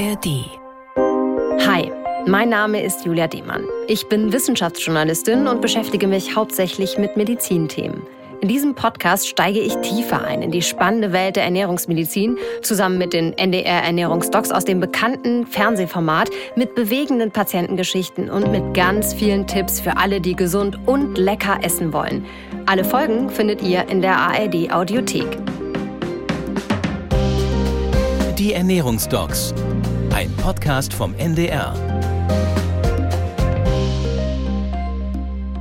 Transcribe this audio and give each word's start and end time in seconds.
ARD. 0.00 0.46
Hi, 1.66 1.92
mein 2.26 2.48
Name 2.48 2.82
ist 2.82 3.04
Julia 3.04 3.26
Demann. 3.26 3.64
Ich 3.86 4.08
bin 4.08 4.32
Wissenschaftsjournalistin 4.32 5.46
und 5.46 5.60
beschäftige 5.60 6.06
mich 6.06 6.34
hauptsächlich 6.34 6.96
mit 6.96 7.18
Medizinthemen. 7.18 8.00
In 8.40 8.48
diesem 8.48 8.74
Podcast 8.74 9.28
steige 9.28 9.60
ich 9.60 9.76
tiefer 9.82 10.24
ein 10.24 10.40
in 10.40 10.50
die 10.50 10.62
spannende 10.62 11.12
Welt 11.12 11.36
der 11.36 11.44
Ernährungsmedizin, 11.44 12.38
zusammen 12.62 12.96
mit 12.96 13.12
den 13.12 13.36
NDR 13.36 13.82
Ernährungsdocs 13.82 14.50
aus 14.52 14.64
dem 14.64 14.80
bekannten 14.80 15.46
Fernsehformat, 15.46 16.30
mit 16.56 16.74
bewegenden 16.74 17.30
Patientengeschichten 17.30 18.30
und 18.30 18.50
mit 18.50 18.72
ganz 18.72 19.12
vielen 19.12 19.46
Tipps 19.46 19.80
für 19.80 19.98
alle, 19.98 20.22
die 20.22 20.34
gesund 20.34 20.78
und 20.86 21.18
lecker 21.18 21.58
essen 21.60 21.92
wollen. 21.92 22.24
Alle 22.64 22.84
Folgen 22.84 23.28
findet 23.28 23.60
ihr 23.60 23.86
in 23.90 24.00
der 24.00 24.16
ARD 24.16 24.72
Audiothek. 24.72 25.36
Die 28.38 28.54
Ernährungsdocs, 28.54 29.52
ein 30.20 30.36
Podcast 30.36 30.92
vom 30.92 31.14
NDR. 31.14 31.72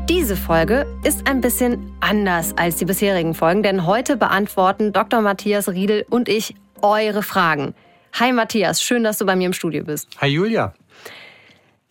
Diese 0.10 0.36
Folge 0.36 0.86
ist 1.06 1.30
ein 1.30 1.40
bisschen 1.40 1.94
anders 2.02 2.54
als 2.58 2.76
die 2.76 2.84
bisherigen 2.84 3.36
Folgen, 3.36 3.64
denn 3.64 3.86
heute 3.86 4.18
beantworten 4.18 4.92
Dr. 4.92 5.22
Matthias 5.22 5.70
Riedel 5.70 6.06
und 6.10 6.28
ich 6.28 6.56
eure 6.82 7.24
Fragen. 7.24 7.74
Hi 8.20 8.34
Matthias, 8.34 8.84
schön, 8.84 9.06
dass 9.06 9.20
du 9.20 9.26
bei 9.26 9.38
mir 9.38 9.46
im 9.46 9.54
Studio 9.54 9.86
bist. 9.86 10.10
Hi 10.20 10.28
Julia. 10.28 10.74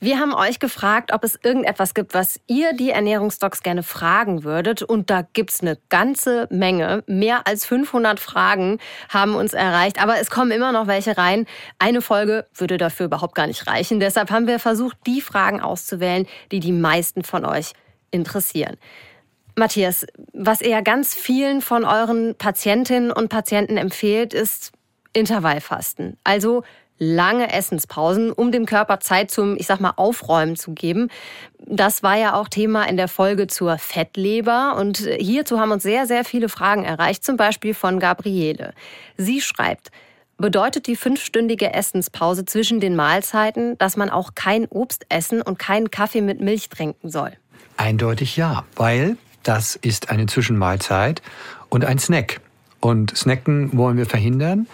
Wir 0.00 0.20
haben 0.20 0.32
euch 0.32 0.60
gefragt, 0.60 1.12
ob 1.12 1.24
es 1.24 1.40
irgendetwas 1.42 1.92
gibt, 1.92 2.14
was 2.14 2.38
ihr 2.46 2.72
die 2.72 2.90
Ernährungsdocs 2.90 3.64
gerne 3.64 3.82
fragen 3.82 4.44
würdet. 4.44 4.80
Und 4.80 5.10
da 5.10 5.22
gibt's 5.32 5.60
eine 5.60 5.76
ganze 5.88 6.46
Menge. 6.50 7.02
Mehr 7.08 7.48
als 7.48 7.66
500 7.66 8.20
Fragen 8.20 8.78
haben 9.08 9.34
uns 9.34 9.54
erreicht. 9.54 10.00
Aber 10.00 10.20
es 10.20 10.30
kommen 10.30 10.52
immer 10.52 10.70
noch 10.70 10.86
welche 10.86 11.18
rein. 11.18 11.46
Eine 11.80 12.00
Folge 12.00 12.46
würde 12.54 12.78
dafür 12.78 13.06
überhaupt 13.06 13.34
gar 13.34 13.48
nicht 13.48 13.66
reichen. 13.66 13.98
Deshalb 13.98 14.30
haben 14.30 14.46
wir 14.46 14.60
versucht, 14.60 14.96
die 15.04 15.20
Fragen 15.20 15.60
auszuwählen, 15.60 16.26
die 16.52 16.60
die 16.60 16.72
meisten 16.72 17.24
von 17.24 17.44
euch 17.44 17.72
interessieren. 18.12 18.76
Matthias, 19.56 20.06
was 20.32 20.60
ihr 20.60 20.80
ganz 20.82 21.16
vielen 21.16 21.60
von 21.60 21.84
euren 21.84 22.36
Patientinnen 22.36 23.10
und 23.10 23.30
Patienten 23.30 23.76
empfehlt, 23.76 24.32
ist 24.32 24.70
Intervallfasten. 25.12 26.16
Also 26.22 26.62
lange 26.98 27.52
Essenspausen, 27.52 28.32
um 28.32 28.52
dem 28.52 28.66
Körper 28.66 29.00
Zeit 29.00 29.30
zum, 29.30 29.56
ich 29.56 29.66
sag 29.66 29.80
mal, 29.80 29.92
Aufräumen 29.96 30.56
zu 30.56 30.72
geben. 30.72 31.08
Das 31.64 32.02
war 32.02 32.16
ja 32.16 32.34
auch 32.34 32.48
Thema 32.48 32.84
in 32.88 32.96
der 32.96 33.08
Folge 33.08 33.46
zur 33.46 33.78
Fettleber 33.78 34.76
und 34.78 34.98
hierzu 34.98 35.60
haben 35.60 35.70
uns 35.70 35.82
sehr, 35.82 36.06
sehr 36.06 36.24
viele 36.24 36.48
Fragen 36.48 36.84
erreicht, 36.84 37.24
zum 37.24 37.36
Beispiel 37.36 37.74
von 37.74 37.98
Gabriele. 38.00 38.74
Sie 39.16 39.40
schreibt, 39.40 39.90
Bedeutet 40.40 40.86
die 40.86 40.94
fünfstündige 40.94 41.74
Essenspause 41.74 42.44
zwischen 42.44 42.78
den 42.78 42.94
Mahlzeiten, 42.94 43.76
dass 43.78 43.96
man 43.96 44.08
auch 44.08 44.36
kein 44.36 44.66
Obst 44.66 45.04
essen 45.08 45.42
und 45.42 45.58
keinen 45.58 45.90
Kaffee 45.90 46.20
mit 46.20 46.40
Milch 46.40 46.68
trinken 46.68 47.10
soll? 47.10 47.32
Eindeutig 47.76 48.36
ja, 48.36 48.64
weil 48.76 49.16
das 49.42 49.74
ist 49.74 50.10
eine 50.10 50.26
Zwischenmahlzeit 50.26 51.22
und 51.70 51.84
ein 51.84 51.98
Snack. 51.98 52.40
Und 52.78 53.16
Snacken 53.16 53.76
wollen 53.76 53.96
wir 53.96 54.06
verhindern. 54.06 54.68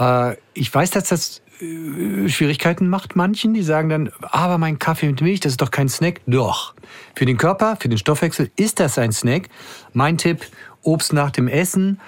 Äh, 0.00 0.36
ich 0.54 0.74
weiß, 0.74 0.92
dass 0.92 1.08
das 1.08 1.42
Schwierigkeiten 1.58 2.88
macht 2.88 3.16
manchen, 3.16 3.54
die 3.54 3.62
sagen 3.62 3.88
dann, 3.88 4.10
aber 4.20 4.58
mein 4.58 4.78
Kaffee 4.78 5.06
mit 5.06 5.20
Milch, 5.20 5.40
das 5.40 5.52
ist 5.52 5.62
doch 5.62 5.70
kein 5.70 5.88
Snack. 5.88 6.20
Doch. 6.26 6.74
Für 7.14 7.24
den 7.24 7.38
Körper, 7.38 7.76
für 7.76 7.88
den 7.88 7.98
Stoffwechsel 7.98 8.50
ist 8.56 8.80
das 8.80 8.98
ein 8.98 9.12
Snack. 9.12 9.48
Mein 9.92 10.18
Tipp, 10.18 10.44
Obst 10.82 11.12
nach 11.12 11.30
dem 11.30 11.48
Essen 11.48 11.98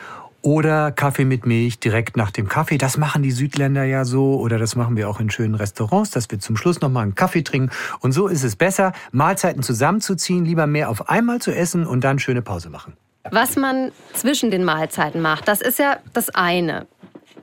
oder 0.43 0.93
Kaffee 0.93 1.25
mit 1.25 1.47
Milch 1.47 1.79
direkt 1.79 2.17
nach 2.17 2.31
dem 2.31 2.49
Kaffee. 2.49 2.79
Das 2.79 2.97
machen 2.97 3.23
die 3.23 3.31
Südländer 3.31 3.85
ja 3.85 4.05
so 4.05 4.39
oder 4.39 4.59
das 4.59 4.77
machen 4.77 4.97
wir 4.97 5.09
auch 5.09 5.19
in 5.19 5.31
schönen 5.31 5.55
Restaurants, 5.55 6.11
dass 6.11 6.31
wir 6.31 6.39
zum 6.39 6.57
Schluss 6.57 6.81
nochmal 6.81 7.05
einen 7.05 7.15
Kaffee 7.15 7.43
trinken. 7.43 7.71
Und 8.01 8.13
so 8.13 8.29
ist 8.29 8.45
es 8.45 8.55
besser, 8.55 8.93
Mahlzeiten 9.13 9.63
zusammenzuziehen, 9.63 10.45
lieber 10.45 10.67
mehr 10.67 10.91
auf 10.91 11.09
einmal 11.09 11.41
zu 11.41 11.55
essen 11.55 11.87
und 11.87 12.05
dann 12.05 12.19
schöne 12.19 12.43
Pause 12.43 12.71
machen. 12.71 12.95
Was 13.31 13.57
man 13.57 13.93
zwischen 14.15 14.51
den 14.51 14.65
Mahlzeiten 14.65 15.21
macht, 15.21 15.49
das 15.49 15.61
ist 15.61 15.79
ja 15.79 15.99
das 16.13 16.31
eine. 16.31 16.87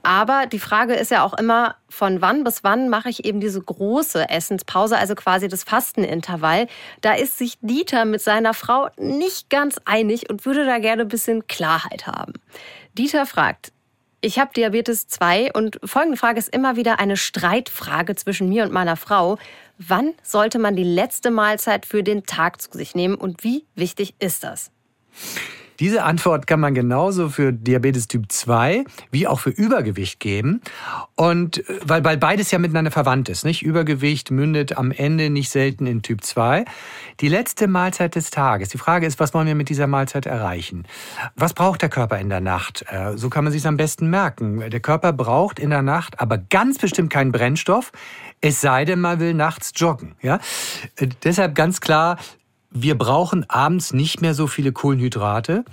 Aber 0.05 0.45
die 0.45 0.59
Frage 0.59 0.93
ist 0.93 1.09
ja 1.09 1.23
auch 1.23 1.33
immer, 1.33 1.77
von 1.89 2.21
wann 2.21 2.43
bis 2.43 2.63
wann 2.63 2.89
mache 2.89 3.09
ich 3.09 3.25
eben 3.25 3.39
diese 3.39 3.59
große 3.59 4.29
Essenspause, 4.29 4.99
also 4.99 5.15
quasi 5.15 5.47
das 5.47 5.63
Fastenintervall. 5.63 6.67
Da 7.01 7.13
ist 7.15 7.39
sich 7.39 7.57
Dieter 7.61 8.05
mit 8.05 8.21
seiner 8.21 8.53
Frau 8.53 8.87
nicht 8.97 9.49
ganz 9.49 9.81
einig 9.85 10.29
und 10.29 10.45
würde 10.45 10.63
da 10.63 10.77
gerne 10.77 11.01
ein 11.01 11.07
bisschen 11.07 11.47
Klarheit 11.47 12.05
haben. 12.05 12.33
Dieter 12.93 13.25
fragt, 13.25 13.71
ich 14.21 14.37
habe 14.37 14.51
Diabetes 14.55 15.07
2 15.07 15.53
und 15.53 15.79
folgende 15.83 16.17
Frage 16.17 16.37
ist 16.37 16.49
immer 16.49 16.75
wieder 16.75 16.99
eine 16.99 17.17
Streitfrage 17.17 18.15
zwischen 18.15 18.47
mir 18.47 18.63
und 18.63 18.71
meiner 18.71 18.97
Frau. 18.97 19.39
Wann 19.79 20.13
sollte 20.21 20.59
man 20.59 20.75
die 20.75 20.83
letzte 20.83 21.31
Mahlzeit 21.31 21.87
für 21.87 22.03
den 22.03 22.27
Tag 22.27 22.61
zu 22.61 22.69
sich 22.73 22.93
nehmen 22.93 23.15
und 23.15 23.43
wie 23.43 23.65
wichtig 23.73 24.13
ist 24.19 24.43
das? 24.43 24.69
Diese 25.79 26.03
Antwort 26.03 26.47
kann 26.47 26.59
man 26.59 26.73
genauso 26.73 27.29
für 27.29 27.53
Diabetes 27.53 28.07
Typ 28.07 28.31
2 28.31 28.83
wie 29.11 29.27
auch 29.27 29.39
für 29.39 29.49
Übergewicht 29.49 30.19
geben. 30.19 30.61
Und 31.15 31.67
äh, 31.69 31.79
weil, 31.83 32.03
weil 32.03 32.17
beides 32.17 32.51
ja 32.51 32.59
miteinander 32.59 32.91
verwandt 32.91 33.29
ist, 33.29 33.45
nicht? 33.45 33.63
Übergewicht 33.63 34.31
mündet 34.31 34.77
am 34.77 34.91
Ende 34.91 35.29
nicht 35.29 35.49
selten 35.49 35.87
in 35.87 36.01
Typ 36.01 36.23
2. 36.23 36.65
Die 37.19 37.29
letzte 37.29 37.67
Mahlzeit 37.67 38.15
des 38.15 38.29
Tages. 38.29 38.69
Die 38.69 38.77
Frage 38.77 39.05
ist, 39.05 39.19
was 39.19 39.33
wollen 39.33 39.47
wir 39.47 39.55
mit 39.55 39.69
dieser 39.69 39.87
Mahlzeit 39.87 40.25
erreichen? 40.25 40.87
Was 41.35 41.53
braucht 41.53 41.81
der 41.81 41.89
Körper 41.89 42.19
in 42.19 42.29
der 42.29 42.41
Nacht? 42.41 42.85
Äh, 42.89 43.17
so 43.17 43.29
kann 43.29 43.43
man 43.43 43.53
sich 43.53 43.65
am 43.65 43.77
besten 43.77 44.09
merken. 44.09 44.69
Der 44.69 44.79
Körper 44.79 45.13
braucht 45.13 45.59
in 45.59 45.69
der 45.69 45.81
Nacht 45.81 46.19
aber 46.19 46.37
ganz 46.37 46.77
bestimmt 46.77 47.11
keinen 47.11 47.31
Brennstoff, 47.31 47.91
es 48.41 48.61
sei 48.61 48.85
denn, 48.85 48.99
man 48.99 49.19
will 49.19 49.33
nachts 49.33 49.71
joggen. 49.75 50.15
Ja? 50.21 50.39
Äh, 50.95 51.07
deshalb 51.23 51.55
ganz 51.55 51.81
klar, 51.81 52.17
wir 52.75 52.97
brauchen 52.97 53.49
abends 53.49 53.93
nicht 53.93 54.21
mehr 54.21 54.33
so 54.33 54.47
viele 54.47 54.71
Kohlenhydrate. 54.71 55.63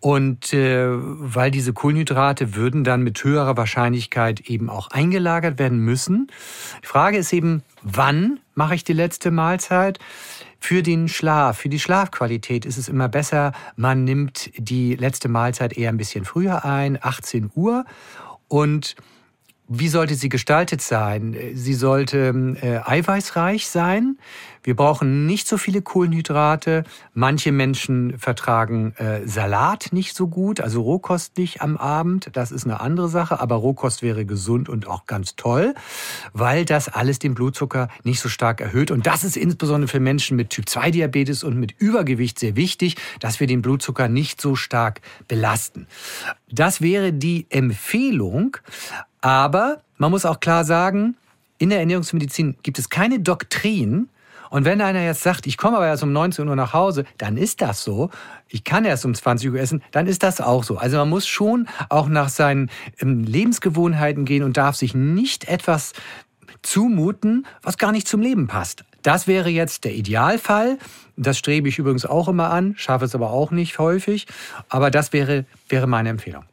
Und 0.00 0.52
äh, 0.52 0.86
weil 0.90 1.50
diese 1.50 1.72
Kohlenhydrate 1.72 2.54
würden 2.54 2.84
dann 2.84 3.02
mit 3.02 3.22
höherer 3.22 3.56
Wahrscheinlichkeit 3.56 4.40
eben 4.40 4.70
auch 4.70 4.90
eingelagert 4.90 5.58
werden 5.58 5.78
müssen. 5.78 6.28
Die 6.82 6.86
Frage 6.86 7.18
ist 7.18 7.32
eben, 7.32 7.62
wann 7.82 8.38
mache 8.54 8.76
ich 8.76 8.84
die 8.84 8.92
letzte 8.92 9.30
Mahlzeit? 9.30 9.98
Für 10.60 10.82
den 10.82 11.08
Schlaf, 11.08 11.58
für 11.58 11.68
die 11.68 11.78
Schlafqualität 11.78 12.64
ist 12.64 12.78
es 12.78 12.88
immer 12.88 13.08
besser, 13.08 13.52
man 13.76 14.04
nimmt 14.04 14.50
die 14.56 14.94
letzte 14.96 15.28
Mahlzeit 15.28 15.76
eher 15.76 15.88
ein 15.88 15.96
bisschen 15.96 16.24
früher 16.24 16.64
ein, 16.64 16.98
18 17.00 17.50
Uhr. 17.54 17.84
Und 18.48 18.96
wie 19.68 19.88
sollte 19.88 20.14
sie 20.14 20.30
gestaltet 20.30 20.80
sein? 20.80 21.36
Sie 21.54 21.74
sollte 21.74 22.56
äh, 22.62 22.80
eiweißreich 22.84 23.68
sein. 23.68 24.18
Wir 24.62 24.74
brauchen 24.74 25.26
nicht 25.26 25.46
so 25.46 25.56
viele 25.56 25.82
Kohlenhydrate. 25.82 26.84
Manche 27.14 27.52
Menschen 27.52 28.18
vertragen 28.18 28.94
äh, 28.96 29.26
Salat 29.26 29.92
nicht 29.92 30.16
so 30.16 30.28
gut, 30.28 30.60
also 30.60 30.82
Rohkost 30.82 31.38
nicht 31.38 31.62
am 31.62 31.76
Abend. 31.76 32.30
Das 32.32 32.50
ist 32.50 32.64
eine 32.64 32.80
andere 32.80 33.08
Sache, 33.08 33.40
aber 33.40 33.56
Rohkost 33.56 34.02
wäre 34.02 34.24
gesund 34.24 34.68
und 34.68 34.86
auch 34.86 35.06
ganz 35.06 35.36
toll, 35.36 35.74
weil 36.32 36.64
das 36.64 36.88
alles 36.88 37.18
den 37.18 37.34
Blutzucker 37.34 37.88
nicht 38.04 38.20
so 38.20 38.28
stark 38.28 38.60
erhöht. 38.60 38.90
Und 38.90 39.06
das 39.06 39.22
ist 39.22 39.36
insbesondere 39.36 39.88
für 39.88 40.00
Menschen 40.00 40.36
mit 40.36 40.50
Typ-2-Diabetes 40.50 41.44
und 41.44 41.56
mit 41.58 41.74
Übergewicht 41.78 42.38
sehr 42.38 42.56
wichtig, 42.56 42.96
dass 43.20 43.40
wir 43.40 43.46
den 43.46 43.62
Blutzucker 43.62 44.08
nicht 44.08 44.40
so 44.40 44.54
stark 44.54 45.00
belasten. 45.28 45.86
Das 46.50 46.80
wäre 46.80 47.12
die 47.12 47.46
Empfehlung. 47.50 48.56
Aber 49.20 49.80
man 49.96 50.10
muss 50.10 50.24
auch 50.24 50.40
klar 50.40 50.64
sagen, 50.64 51.16
in 51.58 51.70
der 51.70 51.80
Ernährungsmedizin 51.80 52.56
gibt 52.62 52.78
es 52.78 52.88
keine 52.88 53.20
Doktrin. 53.20 54.08
Und 54.50 54.64
wenn 54.64 54.80
einer 54.80 55.02
jetzt 55.02 55.22
sagt, 55.22 55.46
ich 55.46 55.58
komme 55.58 55.76
aber 55.76 55.86
erst 55.86 56.02
um 56.02 56.12
19 56.12 56.48
Uhr 56.48 56.56
nach 56.56 56.72
Hause, 56.72 57.04
dann 57.18 57.36
ist 57.36 57.60
das 57.60 57.84
so. 57.84 58.10
Ich 58.48 58.64
kann 58.64 58.84
erst 58.84 59.04
um 59.04 59.14
20 59.14 59.50
Uhr 59.50 59.58
essen, 59.58 59.82
dann 59.90 60.06
ist 60.06 60.22
das 60.22 60.40
auch 60.40 60.64
so. 60.64 60.78
Also 60.78 60.96
man 60.96 61.10
muss 61.10 61.26
schon 61.26 61.68
auch 61.90 62.08
nach 62.08 62.30
seinen 62.30 62.70
ähm, 63.00 63.24
Lebensgewohnheiten 63.24 64.24
gehen 64.24 64.42
und 64.42 64.56
darf 64.56 64.76
sich 64.76 64.94
nicht 64.94 65.48
etwas 65.48 65.92
zumuten, 66.62 67.46
was 67.62 67.76
gar 67.76 67.92
nicht 67.92 68.08
zum 68.08 68.22
Leben 68.22 68.46
passt. 68.46 68.84
Das 69.02 69.26
wäre 69.26 69.50
jetzt 69.50 69.84
der 69.84 69.94
Idealfall. 69.94 70.78
Das 71.16 71.38
strebe 71.38 71.68
ich 71.68 71.78
übrigens 71.78 72.06
auch 72.06 72.28
immer 72.28 72.50
an, 72.50 72.74
schaffe 72.76 73.04
es 73.04 73.14
aber 73.14 73.30
auch 73.30 73.50
nicht 73.50 73.78
häufig. 73.78 74.26
Aber 74.68 74.90
das 74.90 75.12
wäre, 75.12 75.44
wäre 75.68 75.86
meine 75.86 76.08
Empfehlung. 76.08 76.44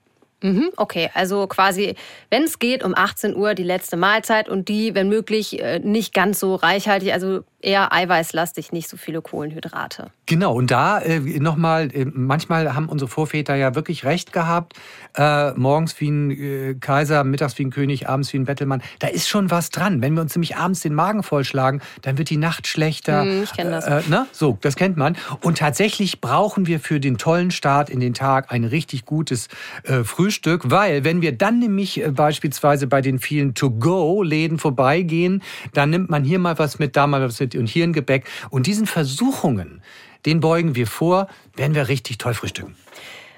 Mhm, 0.43 0.71
okay, 0.75 1.09
also 1.13 1.47
quasi, 1.47 1.95
wenn 2.29 2.43
es 2.43 2.59
geht, 2.59 2.83
um 2.83 2.93
18 2.95 3.35
Uhr 3.35 3.53
die 3.55 3.63
letzte 3.63 3.95
Mahlzeit 3.97 4.49
und 4.49 4.67
die, 4.67 4.93
wenn 4.93 5.07
möglich, 5.07 5.59
äh, 5.61 5.79
nicht 5.79 6.13
ganz 6.13 6.39
so 6.39 6.55
reichhaltig, 6.55 7.13
also 7.13 7.41
eher 7.65 7.91
eiweißlastig, 7.91 8.71
nicht 8.71 8.87
so 8.87 8.95
viele 8.97 9.21
Kohlenhydrate. 9.21 10.11
Genau, 10.27 10.53
und 10.53 10.71
da 10.71 10.99
äh, 10.99 11.19
nochmal, 11.19 11.89
äh, 11.93 12.05
manchmal 12.05 12.75
haben 12.75 12.87
unsere 12.87 13.09
Vorväter 13.09 13.55
ja 13.55 13.75
wirklich 13.75 14.05
recht 14.05 14.31
gehabt. 14.31 14.73
Äh, 15.15 15.51
morgens 15.53 15.99
wie 15.99 16.09
ein 16.09 16.31
äh, 16.31 16.75
Kaiser, 16.75 17.23
mittags 17.23 17.57
wie 17.57 17.65
ein 17.65 17.71
König, 17.71 18.07
abends 18.07 18.31
wie 18.33 18.37
ein 18.37 18.45
Bettelmann. 18.45 18.81
Da 18.99 19.07
ist 19.07 19.27
schon 19.27 19.49
was 19.49 19.69
dran. 19.69 20.01
Wenn 20.01 20.13
wir 20.13 20.21
uns 20.21 20.35
nämlich 20.35 20.57
abends 20.57 20.81
den 20.81 20.93
Magen 20.93 21.23
vollschlagen, 21.23 21.81
dann 22.01 22.17
wird 22.17 22.29
die 22.29 22.37
Nacht 22.37 22.67
schlechter. 22.67 23.23
Hm, 23.23 23.43
ich 23.43 23.53
kenne 23.53 23.71
das. 23.71 23.85
Äh, 23.85 24.01
ne? 24.09 24.27
So, 24.31 24.57
das 24.61 24.75
kennt 24.75 24.97
man. 24.97 25.17
Und 25.41 25.57
tatsächlich 25.57 26.21
brauchen 26.21 26.67
wir 26.67 26.79
für 26.79 26.99
den 26.99 27.17
tollen 27.17 27.51
Start 27.51 27.89
in 27.89 27.99
den 27.99 28.13
Tag 28.13 28.51
ein 28.51 28.63
richtig 28.63 29.05
gutes 29.05 29.47
äh, 29.83 30.03
Frühstück, 30.03 30.69
weil 30.69 31.03
wenn 31.03 31.21
wir 31.21 31.31
dann 31.31 31.59
nämlich 31.59 32.03
äh, 32.03 32.11
beispielsweise 32.11 32.87
bei 32.87 33.01
den 33.01 33.19
vielen 33.19 33.55
To-Go-Läden 33.55 34.59
vorbeigehen, 34.59 35.41
dann 35.73 35.89
nimmt 35.89 36.09
man 36.09 36.23
hier 36.23 36.39
mal 36.39 36.59
was 36.59 36.77
mit, 36.79 36.95
da 36.95 37.07
mal 37.07 37.21
was 37.21 37.39
mit 37.39 37.54
und 37.57 37.67
hier 37.67 37.83
ein 37.85 37.93
Gebäck. 37.93 38.25
Und 38.49 38.67
diesen 38.67 38.87
Versuchungen, 38.87 39.81
den 40.25 40.39
beugen 40.39 40.75
wir 40.75 40.87
vor, 40.87 41.27
werden 41.55 41.75
wir 41.75 41.87
richtig 41.87 42.17
toll 42.17 42.33
frühstücken. 42.33 42.75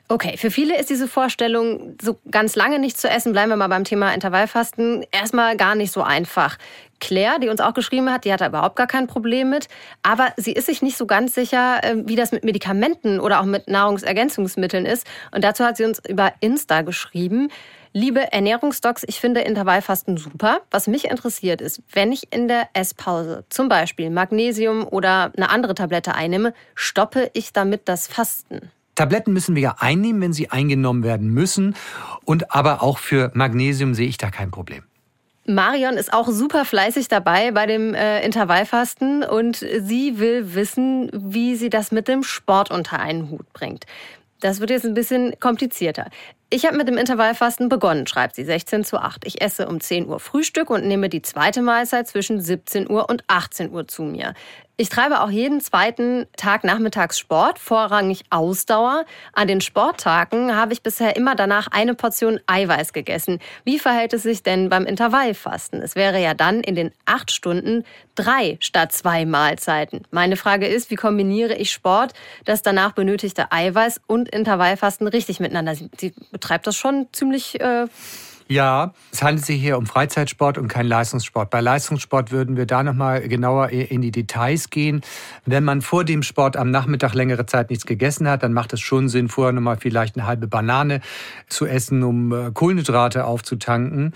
Okay, 0.10 0.38
für 0.38 0.52
viele 0.52 0.80
ist 0.80 0.90
diese 0.90 1.06
Vorstellung, 1.06 1.98
so 2.02 2.18
ganz 2.32 2.56
lange 2.56 2.80
nicht 2.80 2.98
zu 2.98 3.10
essen, 3.10 3.34
bleiben 3.34 3.50
wir 3.50 3.58
mal 3.58 3.68
beim 3.68 3.84
Thema 3.84 4.14
Intervallfasten, 4.14 5.06
erstmal 5.12 5.58
gar 5.58 5.76
nicht 5.76 5.92
so 5.92 6.02
einfach. 6.02 6.58
Claire, 7.02 7.40
die 7.42 7.50
uns 7.50 7.60
auch 7.60 7.74
geschrieben 7.74 8.10
hat, 8.10 8.24
die 8.24 8.32
hat 8.32 8.40
da 8.40 8.48
überhaupt 8.48 8.78
gar 8.78 8.88
kein 8.88 9.08
Problem 9.08 9.50
mit. 9.50 9.68
Aber 10.04 10.30
sie 10.38 10.54
ist 10.54 10.68
sich 10.68 10.82
nicht 10.82 10.98
so 10.98 11.06
ganz 11.08 11.36
sicher, 11.36 11.84
äh, 11.84 11.96
wie 12.06 12.16
das 12.16 12.32
mit 12.32 12.46
Medikamenten 12.46 13.20
oder 13.20 13.42
auch 13.42 13.46
mit 13.46 13.68
Nahrungsergänzungsmitteln 13.68 14.86
ist. 14.86 15.06
Und 15.32 15.44
dazu 15.44 15.66
hat 15.66 15.76
sie 15.76 15.84
uns 15.84 16.02
über 16.08 16.32
Insta 16.40 16.84
geschrieben. 16.84 17.50
Liebe 18.00 18.32
Ernährungsdocs, 18.32 19.06
ich 19.08 19.20
finde 19.20 19.42
Intervallfasten 19.42 20.18
super. 20.18 20.60
Was 20.70 20.86
mich 20.86 21.06
interessiert 21.06 21.62
ist, 21.62 21.82
wenn 21.94 22.12
ich 22.12 22.32
in 22.32 22.48
der 22.48 22.70
Esspause 22.74 23.44
zum 23.50 23.70
Beispiel 23.70 24.12
Magnesium 24.12 24.88
oder 24.88 25.32
eine 25.36 25.50
andere 25.50 25.74
Tablette 25.74 26.14
einnehme, 26.14 26.54
stoppe 26.76 27.32
ich 27.34 27.54
damit 27.54 27.90
das 27.90 28.06
Fasten? 28.06 28.70
Tabletten 28.94 29.34
müssen 29.34 29.56
wir 29.56 29.64
ja 29.64 29.76
einnehmen, 29.80 30.22
wenn 30.22 30.32
sie 30.32 30.52
eingenommen 30.52 31.04
werden 31.04 31.30
müssen. 31.30 31.76
Und 32.24 32.54
aber 32.54 32.84
auch 32.84 33.00
für 33.00 33.32
Magnesium 33.34 33.96
sehe 33.96 34.08
ich 34.08 34.18
da 34.18 34.30
kein 34.30 34.52
Problem. 34.52 34.84
Marion 35.50 35.96
ist 35.96 36.14
auch 36.14 36.28
super 36.28 36.66
fleißig 36.66 37.08
dabei 37.08 37.52
bei 37.52 37.66
dem 37.66 37.94
äh, 37.94 38.22
Intervallfasten 38.24 39.24
und 39.24 39.56
sie 39.56 40.20
will 40.20 40.54
wissen, 40.54 41.10
wie 41.14 41.56
sie 41.56 41.70
das 41.70 41.92
mit 41.94 42.10
dem 42.10 42.22
Sport 42.22 42.70
unter 42.70 43.00
einen 43.00 43.32
Hut 43.32 43.52
bringt. 43.54 43.86
Das 44.40 44.60
wird 44.60 44.70
jetzt 44.70 44.86
ein 44.86 44.94
bisschen 44.94 45.40
komplizierter. 45.40 46.10
Ich 46.50 46.66
habe 46.66 46.78
mit 46.78 46.88
dem 46.88 46.98
Intervallfasten 46.98 47.68
begonnen, 47.68 48.08
schreibt 48.08 48.36
sie, 48.36 48.46
16 48.46 48.86
zu 48.86 48.98
8. 48.98 49.26
Ich 49.26 49.42
esse 49.42 49.68
um 49.68 49.82
10 49.82 50.08
Uhr 50.08 50.20
Frühstück 50.20 50.70
und 50.70 50.86
nehme 50.86 51.10
die 51.10 51.22
zweite 51.22 51.62
Mahlzeit 51.62 52.08
zwischen 52.08 52.40
17 52.40 52.90
Uhr 52.90 53.10
und 53.10 53.24
18 53.28 53.72
Uhr 53.72 53.88
zu 53.88 54.04
mir. 54.04 54.34
Ich 54.80 54.90
treibe 54.90 55.22
auch 55.22 55.32
jeden 55.32 55.60
zweiten 55.60 56.28
Tag 56.38 56.64
nachmittags 56.64 57.18
Sport, 57.18 57.58
vorrangig 57.58 58.26
Ausdauer. 58.30 59.06
An 59.34 59.48
den 59.48 59.60
Sporttagen 59.60 60.56
habe 60.56 60.72
ich 60.72 60.84
bisher 60.84 61.16
immer 61.16 61.34
danach 61.34 61.68
eine 61.72 61.96
Portion 61.96 62.40
Eiweiß 62.46 62.94
gegessen. 62.94 63.40
Wie 63.64 63.80
verhält 63.80 64.14
es 64.14 64.22
sich 64.22 64.44
denn 64.44 64.70
beim 64.70 64.86
Intervallfasten? 64.86 65.82
Es 65.82 65.96
wäre 65.96 66.22
ja 66.22 66.36
dann 66.36 66.62
in 66.62 66.76
den 66.76 66.92
acht 67.06 67.32
Stunden 67.32 67.86
drei 68.14 68.58
statt 68.60 68.92
zwei 68.92 69.26
Mahlzeiten. 69.26 70.04
Meine 70.12 70.38
Frage 70.38 70.68
ist, 70.68 70.92
wie 70.92 70.96
kombiniere 70.96 71.56
ich 71.56 71.72
Sport, 71.72 72.14
das 72.46 72.62
danach 72.62 72.92
benötigte 72.92 73.52
Eiweiß 73.52 74.02
und 74.06 74.30
Intervallfasten 74.30 75.08
richtig 75.08 75.40
miteinander? 75.40 75.74
Sie 75.74 76.14
betreibt 76.32 76.68
das 76.68 76.76
schon 76.76 77.08
ziemlich 77.14 77.60
äh, 77.60 77.88
ja, 78.48 78.94
es 79.12 79.22
handelt 79.22 79.46
sich 79.46 79.62
hier 79.62 79.78
um 79.78 79.86
Freizeitsport 79.86 80.58
und 80.58 80.68
kein 80.68 80.86
Leistungssport. 80.86 81.50
Bei 81.50 81.62
Leistungssport 81.62 82.32
würden 82.32 82.56
wir 82.56 82.66
da 82.66 82.84
nochmal 82.84 83.28
genauer 83.28 83.70
in 83.70 84.02
die 84.02 84.12
Details 84.12 84.70
gehen. 84.70 85.02
Wenn 85.46 85.64
man 85.64 85.82
vor 85.82 86.04
dem 86.04 86.24
Sport 86.24 86.56
am 86.56 86.72
Nachmittag 86.72 87.14
längere 87.14 87.46
Zeit 87.46 87.70
nichts 87.70 87.86
gegessen 87.86 88.28
hat, 88.30 88.44
dann 88.44 88.54
macht 88.54 88.74
es 88.74 88.80
schon 88.80 89.10
Sinn, 89.10 89.28
vorher 89.28 89.54
nochmal 89.54 89.78
vielleicht 89.78 90.18
eine 90.18 90.28
halbe 90.28 90.48
Banane 90.48 91.02
zu 91.50 91.66
essen, 91.66 92.04
um 92.04 92.32
äh, 92.32 92.52
Kohlenhydrate 92.52 93.26
aufzutanken. 93.26 94.14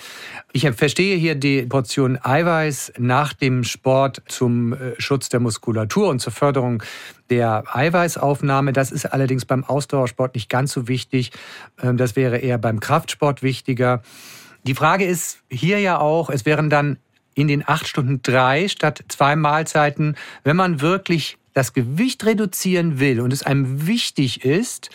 Ich 0.53 0.69
verstehe 0.71 1.17
hier 1.17 1.35
die 1.35 1.63
Portion 1.63 2.17
Eiweiß 2.21 2.93
nach 2.97 3.33
dem 3.33 3.63
Sport 3.63 4.21
zum 4.27 4.73
äh, 4.73 4.77
Schutz 4.97 5.29
der 5.29 5.39
Muskulatur 5.39 6.09
und 6.09 6.19
zur 6.19 6.31
Förderung 6.31 6.83
der 7.31 7.63
Eiweißaufnahme. 7.73 8.73
Das 8.73 8.91
ist 8.91 9.05
allerdings 9.05 9.45
beim 9.45 9.63
Ausdauersport 9.63 10.35
nicht 10.35 10.49
ganz 10.49 10.73
so 10.73 10.87
wichtig. 10.87 11.31
Ähm, 11.81 11.97
das 11.97 12.15
wäre 12.15 12.37
eher 12.37 12.57
beim 12.57 12.79
Kraftsport 12.79 13.41
wichtiger. 13.41 14.03
Die 14.63 14.75
Frage 14.75 15.05
ist 15.05 15.39
hier 15.49 15.79
ja 15.79 15.99
auch, 15.99 16.29
es 16.29 16.45
wären 16.45 16.69
dann 16.69 16.97
in 17.33 17.47
den 17.47 17.67
acht 17.67 17.87
Stunden 17.87 18.21
drei 18.21 18.67
statt 18.67 19.03
zwei 19.07 19.35
Mahlzeiten, 19.35 20.15
wenn 20.43 20.55
man 20.55 20.81
wirklich 20.81 21.37
das 21.53 21.73
Gewicht 21.73 22.25
reduzieren 22.25 22.99
will 22.99 23.21
und 23.21 23.33
es 23.33 23.43
einem 23.43 23.87
wichtig 23.87 24.45
ist, 24.45 24.89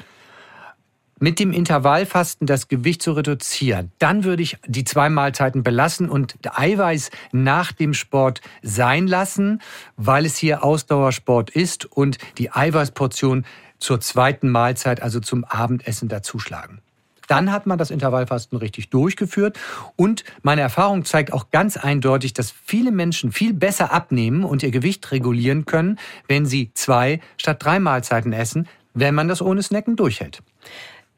mit 1.19 1.41
dem 1.41 1.53
Intervallfasten 1.53 2.47
das 2.47 2.69
Gewicht 2.69 3.03
zu 3.03 3.13
reduzieren, 3.13 3.91
dann 3.99 4.25
würde 4.25 4.43
ich 4.43 4.59
die 4.67 4.85
zwei 4.85 5.09
Mahlzeiten 5.09 5.63
belassen 5.63 6.11
und 6.11 6.37
Eiweiß 6.45 7.11
nach 7.33 7.73
dem 7.73 7.95
Sport 7.95 8.43
sein 8.63 9.07
lassen, 9.07 9.63
weil 9.97 10.27
es 10.27 10.37
hier 10.37 10.63
Ausdauersport 10.63 11.51
ist 11.51 11.87
und 11.87 12.19
die 12.37 12.53
Eiweißportion 12.53 13.47
zur 13.79 14.01
zweiten 14.01 14.51
Mahlzeit, 14.51 15.03
also 15.03 15.21
zum 15.21 15.45
Abendessen 15.45 16.09
dazuschlagen. 16.09 16.81
Dann 17.27 17.53
hat 17.53 17.67
man 17.67 17.79
das 17.79 17.91
Intervallfasten 17.91 18.59
richtig 18.59 18.91
durchgeführt. 18.91 19.59
Und 19.97 20.25
meine 20.43 20.61
Erfahrung 20.61 21.05
zeigt 21.05 21.33
auch 21.33 21.51
ganz 21.51 21.77
eindeutig, 21.77 22.35
dass 22.35 22.53
viele 22.65 22.91
Menschen 22.91 23.33
viel 23.33 23.53
besser 23.53 23.93
abnehmen 23.93 24.45
und 24.45 24.63
ihr 24.63 24.71
Gewicht 24.71 25.11
regulieren 25.13 25.65
können, 25.65 25.99
wenn 26.29 26.47
sie 26.47 26.71
zwei 26.75 27.21
statt 27.37 27.59
drei 27.61 27.81
Mahlzeiten 27.81 28.33
essen, 28.33 28.69
wenn 28.95 29.15
man 29.15 29.29
das 29.29 29.43
ohne 29.43 29.63
Snacken 29.63 29.97
durchhält. 29.97 30.43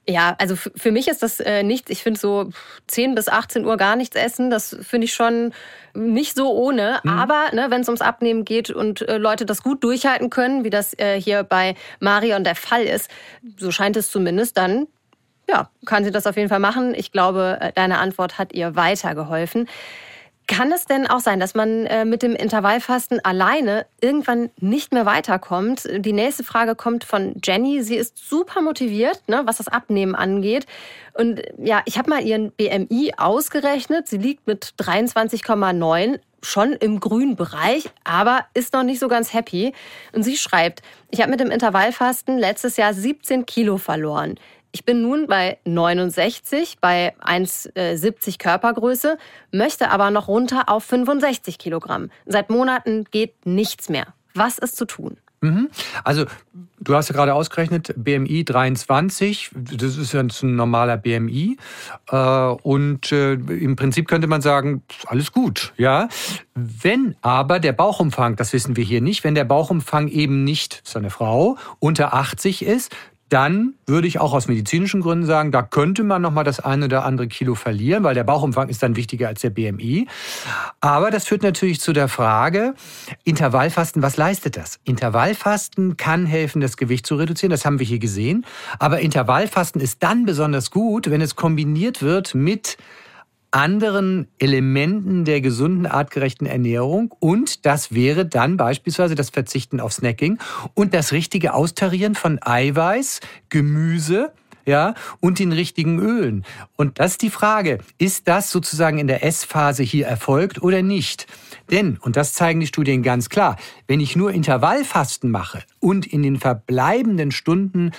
Ja, 0.08 0.34
also 0.38 0.56
für 0.56 0.90
mich 0.90 1.06
ist 1.06 1.22
das 1.22 1.38
äh, 1.38 1.62
nichts. 1.62 1.90
Ich 1.90 2.02
finde 2.02 2.18
so 2.18 2.48
10 2.86 3.14
bis 3.14 3.28
18 3.28 3.66
Uhr 3.66 3.76
gar 3.76 3.94
nichts 3.94 4.16
essen, 4.16 4.48
das 4.48 4.74
finde 4.80 5.04
ich 5.04 5.12
schon 5.12 5.52
nicht 5.92 6.34
so 6.34 6.50
ohne. 6.50 7.00
Mhm. 7.02 7.10
Aber 7.10 7.48
ne, 7.52 7.66
wenn 7.68 7.82
es 7.82 7.88
ums 7.88 8.00
Abnehmen 8.00 8.46
geht 8.46 8.70
und 8.70 9.06
äh, 9.06 9.18
Leute 9.18 9.44
das 9.44 9.62
gut 9.62 9.84
durchhalten 9.84 10.30
können, 10.30 10.64
wie 10.64 10.70
das 10.70 10.98
äh, 10.98 11.20
hier 11.20 11.44
bei 11.44 11.74
Marion 12.00 12.42
der 12.42 12.54
Fall 12.54 12.84
ist, 12.84 13.10
so 13.58 13.70
scheint 13.70 13.98
es 13.98 14.10
zumindest, 14.10 14.56
dann 14.56 14.86
ja, 15.48 15.70
kann 15.86 16.04
sie 16.04 16.10
das 16.10 16.26
auf 16.26 16.36
jeden 16.36 16.48
Fall 16.48 16.60
machen. 16.60 16.94
Ich 16.94 17.10
glaube, 17.10 17.58
äh, 17.60 17.72
deine 17.74 17.98
Antwort 17.98 18.38
hat 18.38 18.52
ihr 18.52 18.76
weitergeholfen. 18.76 19.66
Kann 20.46 20.72
es 20.72 20.86
denn 20.86 21.06
auch 21.06 21.20
sein, 21.20 21.40
dass 21.40 21.54
man 21.54 21.84
äh, 21.84 22.06
mit 22.06 22.22
dem 22.22 22.34
Intervallfasten 22.34 23.22
alleine 23.22 23.84
irgendwann 24.00 24.48
nicht 24.58 24.94
mehr 24.94 25.04
weiterkommt? 25.04 25.86
Die 25.94 26.14
nächste 26.14 26.42
Frage 26.42 26.74
kommt 26.74 27.04
von 27.04 27.34
Jenny. 27.44 27.82
Sie 27.82 27.96
ist 27.96 28.16
super 28.16 28.62
motiviert, 28.62 29.20
ne, 29.28 29.42
was 29.44 29.58
das 29.58 29.68
Abnehmen 29.68 30.14
angeht. 30.14 30.66
Und 31.12 31.42
ja, 31.58 31.82
ich 31.84 31.98
habe 31.98 32.08
mal 32.08 32.22
ihren 32.22 32.50
BMI 32.52 33.12
ausgerechnet. 33.18 34.08
Sie 34.08 34.16
liegt 34.16 34.46
mit 34.46 34.72
23,9 34.78 36.18
schon 36.42 36.72
im 36.72 37.00
grünen 37.00 37.36
Bereich, 37.36 37.90
aber 38.04 38.46
ist 38.54 38.72
noch 38.72 38.84
nicht 38.84 39.00
so 39.00 39.08
ganz 39.08 39.34
happy. 39.34 39.74
Und 40.12 40.22
sie 40.22 40.38
schreibt, 40.38 40.80
ich 41.10 41.20
habe 41.20 41.30
mit 41.30 41.40
dem 41.40 41.50
Intervallfasten 41.50 42.38
letztes 42.38 42.78
Jahr 42.78 42.94
17 42.94 43.44
Kilo 43.44 43.76
verloren. 43.76 44.38
Ich 44.78 44.84
bin 44.84 45.02
nun 45.02 45.26
bei 45.26 45.58
69, 45.64 46.76
bei 46.80 47.12
1,70 47.20 48.28
äh, 48.28 48.32
Körpergröße, 48.38 49.18
möchte 49.50 49.90
aber 49.90 50.12
noch 50.12 50.28
runter 50.28 50.68
auf 50.68 50.84
65 50.84 51.58
Kilogramm. 51.58 52.10
Seit 52.26 52.48
Monaten 52.48 53.02
geht 53.10 53.44
nichts 53.44 53.88
mehr. 53.88 54.14
Was 54.34 54.56
ist 54.56 54.76
zu 54.76 54.84
tun? 54.84 55.16
Mhm. 55.40 55.68
Also, 56.04 56.26
du 56.78 56.94
hast 56.94 57.08
ja 57.08 57.16
gerade 57.16 57.34
ausgerechnet, 57.34 57.92
BMI 57.96 58.44
23, 58.44 59.50
das 59.52 59.96
ist 59.96 60.12
ja 60.12 60.20
ein 60.20 60.30
normaler 60.42 60.96
BMI. 60.96 61.56
Äh, 62.12 62.16
und 62.16 63.10
äh, 63.10 63.32
im 63.32 63.74
Prinzip 63.74 64.06
könnte 64.06 64.28
man 64.28 64.42
sagen, 64.42 64.84
alles 65.06 65.32
gut, 65.32 65.72
ja. 65.76 66.08
Wenn 66.54 67.16
aber 67.20 67.58
der 67.58 67.72
Bauchumfang, 67.72 68.36
das 68.36 68.52
wissen 68.52 68.76
wir 68.76 68.84
hier 68.84 69.00
nicht, 69.00 69.24
wenn 69.24 69.34
der 69.34 69.44
Bauchumfang 69.44 70.06
eben 70.06 70.44
nicht, 70.44 70.82
so 70.84 71.00
eine 71.00 71.10
Frau, 71.10 71.56
unter 71.80 72.14
80 72.14 72.64
ist, 72.64 72.94
dann 73.28 73.74
würde 73.86 74.08
ich 74.08 74.20
auch 74.20 74.32
aus 74.32 74.48
medizinischen 74.48 75.00
Gründen 75.00 75.26
sagen, 75.26 75.52
da 75.52 75.62
könnte 75.62 76.02
man 76.04 76.22
noch 76.22 76.32
mal 76.32 76.44
das 76.44 76.60
eine 76.60 76.86
oder 76.86 77.04
andere 77.04 77.28
Kilo 77.28 77.54
verlieren, 77.54 78.04
weil 78.04 78.14
der 78.14 78.24
Bauchumfang 78.24 78.68
ist 78.68 78.82
dann 78.82 78.96
wichtiger 78.96 79.28
als 79.28 79.40
der 79.40 79.50
BMI. 79.50 80.06
Aber 80.80 81.10
das 81.10 81.26
führt 81.26 81.42
natürlich 81.42 81.80
zu 81.80 81.92
der 81.92 82.08
Frage, 82.08 82.74
Intervallfasten, 83.24 84.02
was 84.02 84.16
leistet 84.16 84.56
das? 84.56 84.78
Intervallfasten 84.84 85.96
kann 85.96 86.26
helfen, 86.26 86.60
das 86.60 86.76
Gewicht 86.76 87.06
zu 87.06 87.16
reduzieren, 87.16 87.50
das 87.50 87.64
haben 87.64 87.78
wir 87.78 87.86
hier 87.86 87.98
gesehen. 87.98 88.46
Aber 88.78 89.00
Intervallfasten 89.00 89.80
ist 89.80 90.02
dann 90.02 90.24
besonders 90.24 90.70
gut, 90.70 91.10
wenn 91.10 91.20
es 91.20 91.36
kombiniert 91.36 92.02
wird 92.02 92.34
mit 92.34 92.78
anderen 93.50 94.28
Elementen 94.38 95.24
der 95.24 95.40
gesunden, 95.40 95.86
artgerechten 95.86 96.46
Ernährung. 96.46 97.14
Und 97.18 97.66
das 97.66 97.92
wäre 97.92 98.26
dann 98.26 98.56
beispielsweise 98.56 99.14
das 99.14 99.30
Verzichten 99.30 99.80
auf 99.80 99.92
Snacking 99.92 100.38
und 100.74 100.94
das 100.94 101.12
richtige 101.12 101.54
Austarieren 101.54 102.14
von 102.14 102.38
Eiweiß, 102.42 103.20
Gemüse, 103.48 104.32
ja, 104.68 104.94
und 105.20 105.38
den 105.38 105.52
richtigen 105.52 105.98
Ölen. 105.98 106.44
Und 106.76 107.00
das 107.00 107.12
ist 107.12 107.22
die 107.22 107.30
Frage, 107.30 107.78
ist 107.96 108.28
das 108.28 108.50
sozusagen 108.50 108.98
in 108.98 109.06
der 109.06 109.24
Essphase 109.24 109.82
hier 109.82 110.06
erfolgt 110.06 110.62
oder 110.62 110.82
nicht? 110.82 111.26
Denn, 111.70 111.96
und 112.02 112.16
das 112.16 112.34
zeigen 112.34 112.60
die 112.60 112.66
Studien 112.66 113.02
ganz 113.02 113.30
klar, 113.30 113.56
wenn 113.86 114.00
ich 114.00 114.14
nur 114.14 114.30
Intervallfasten 114.30 115.30
mache 115.30 115.62
und 115.80 116.06
in 116.06 116.22
den 116.22 116.38
verbleibenden 116.38 117.30
Stunden 117.30 117.92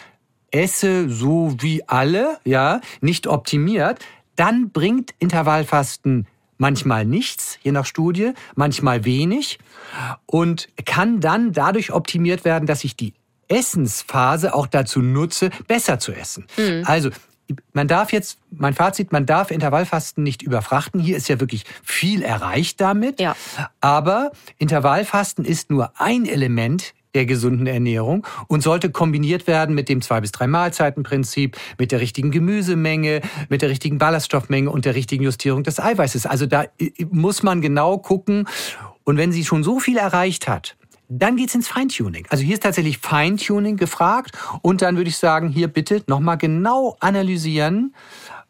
esse 0.51 1.09
so 1.09 1.55
wie 1.59 1.87
alle, 1.87 2.37
ja, 2.43 2.81
nicht 3.01 3.25
optimiert, 3.25 3.99
dann 4.39 4.71
bringt 4.71 5.13
Intervallfasten 5.19 6.27
manchmal 6.57 7.05
nichts, 7.05 7.57
je 7.61 7.71
nach 7.71 7.85
Studie, 7.85 8.33
manchmal 8.55 9.05
wenig 9.05 9.59
und 10.25 10.67
kann 10.85 11.19
dann 11.19 11.51
dadurch 11.53 11.91
optimiert 11.91 12.45
werden, 12.45 12.65
dass 12.65 12.83
ich 12.83 12.95
die 12.95 13.13
Essensphase 13.47 14.53
auch 14.53 14.67
dazu 14.67 15.01
nutze, 15.01 15.49
besser 15.67 15.99
zu 15.99 16.13
essen. 16.13 16.45
Mhm. 16.57 16.83
Also 16.85 17.09
man 17.73 17.87
darf 17.87 18.11
jetzt, 18.11 18.37
mein 18.51 18.75
Fazit, 18.75 19.11
man 19.11 19.25
darf 19.25 19.51
Intervallfasten 19.51 20.23
nicht 20.23 20.43
überfrachten. 20.43 20.99
Hier 20.99 21.17
ist 21.17 21.27
ja 21.29 21.39
wirklich 21.39 21.65
viel 21.83 22.21
erreicht 22.21 22.79
damit. 22.79 23.19
Ja. 23.19 23.35
Aber 23.81 24.31
Intervallfasten 24.57 25.45
ist 25.45 25.71
nur 25.71 25.91
ein 25.99 26.25
Element 26.25 26.93
der 27.15 27.25
gesunden 27.25 27.67
Ernährung 27.67 28.25
und 28.47 28.61
sollte 28.61 28.91
kombiniert 28.91 29.47
werden 29.47 29.75
mit 29.75 29.89
dem 29.89 30.01
zwei 30.01 30.21
bis 30.21 30.31
drei 30.31 30.47
Mahlzeitenprinzip, 30.47 31.57
mit 31.77 31.91
der 31.91 32.01
richtigen 32.01 32.31
Gemüsemenge, 32.31 33.21
mit 33.49 33.61
der 33.61 33.69
richtigen 33.69 33.97
Ballaststoffmenge 33.97 34.69
und 34.69 34.85
der 34.85 34.95
richtigen 34.95 35.23
Justierung 35.23 35.63
des 35.63 35.79
Eiweißes. 35.79 36.25
Also 36.25 36.45
da 36.45 36.65
muss 37.11 37.43
man 37.43 37.61
genau 37.61 37.97
gucken. 37.97 38.47
Und 39.03 39.17
wenn 39.17 39.31
sie 39.31 39.43
schon 39.43 39.63
so 39.63 39.79
viel 39.79 39.97
erreicht 39.97 40.47
hat, 40.47 40.75
dann 41.09 41.35
geht's 41.35 41.55
ins 41.55 41.67
Feintuning. 41.67 42.27
Also 42.29 42.43
hier 42.43 42.53
ist 42.53 42.63
tatsächlich 42.63 42.99
Feintuning 42.99 43.77
gefragt 43.77 44.37
und 44.61 44.83
dann 44.83 44.95
würde 44.95 45.09
ich 45.09 45.17
sagen, 45.17 45.49
hier 45.49 45.67
bitte 45.67 46.03
nochmal 46.05 46.37
genau 46.37 46.95
analysieren, 46.99 47.95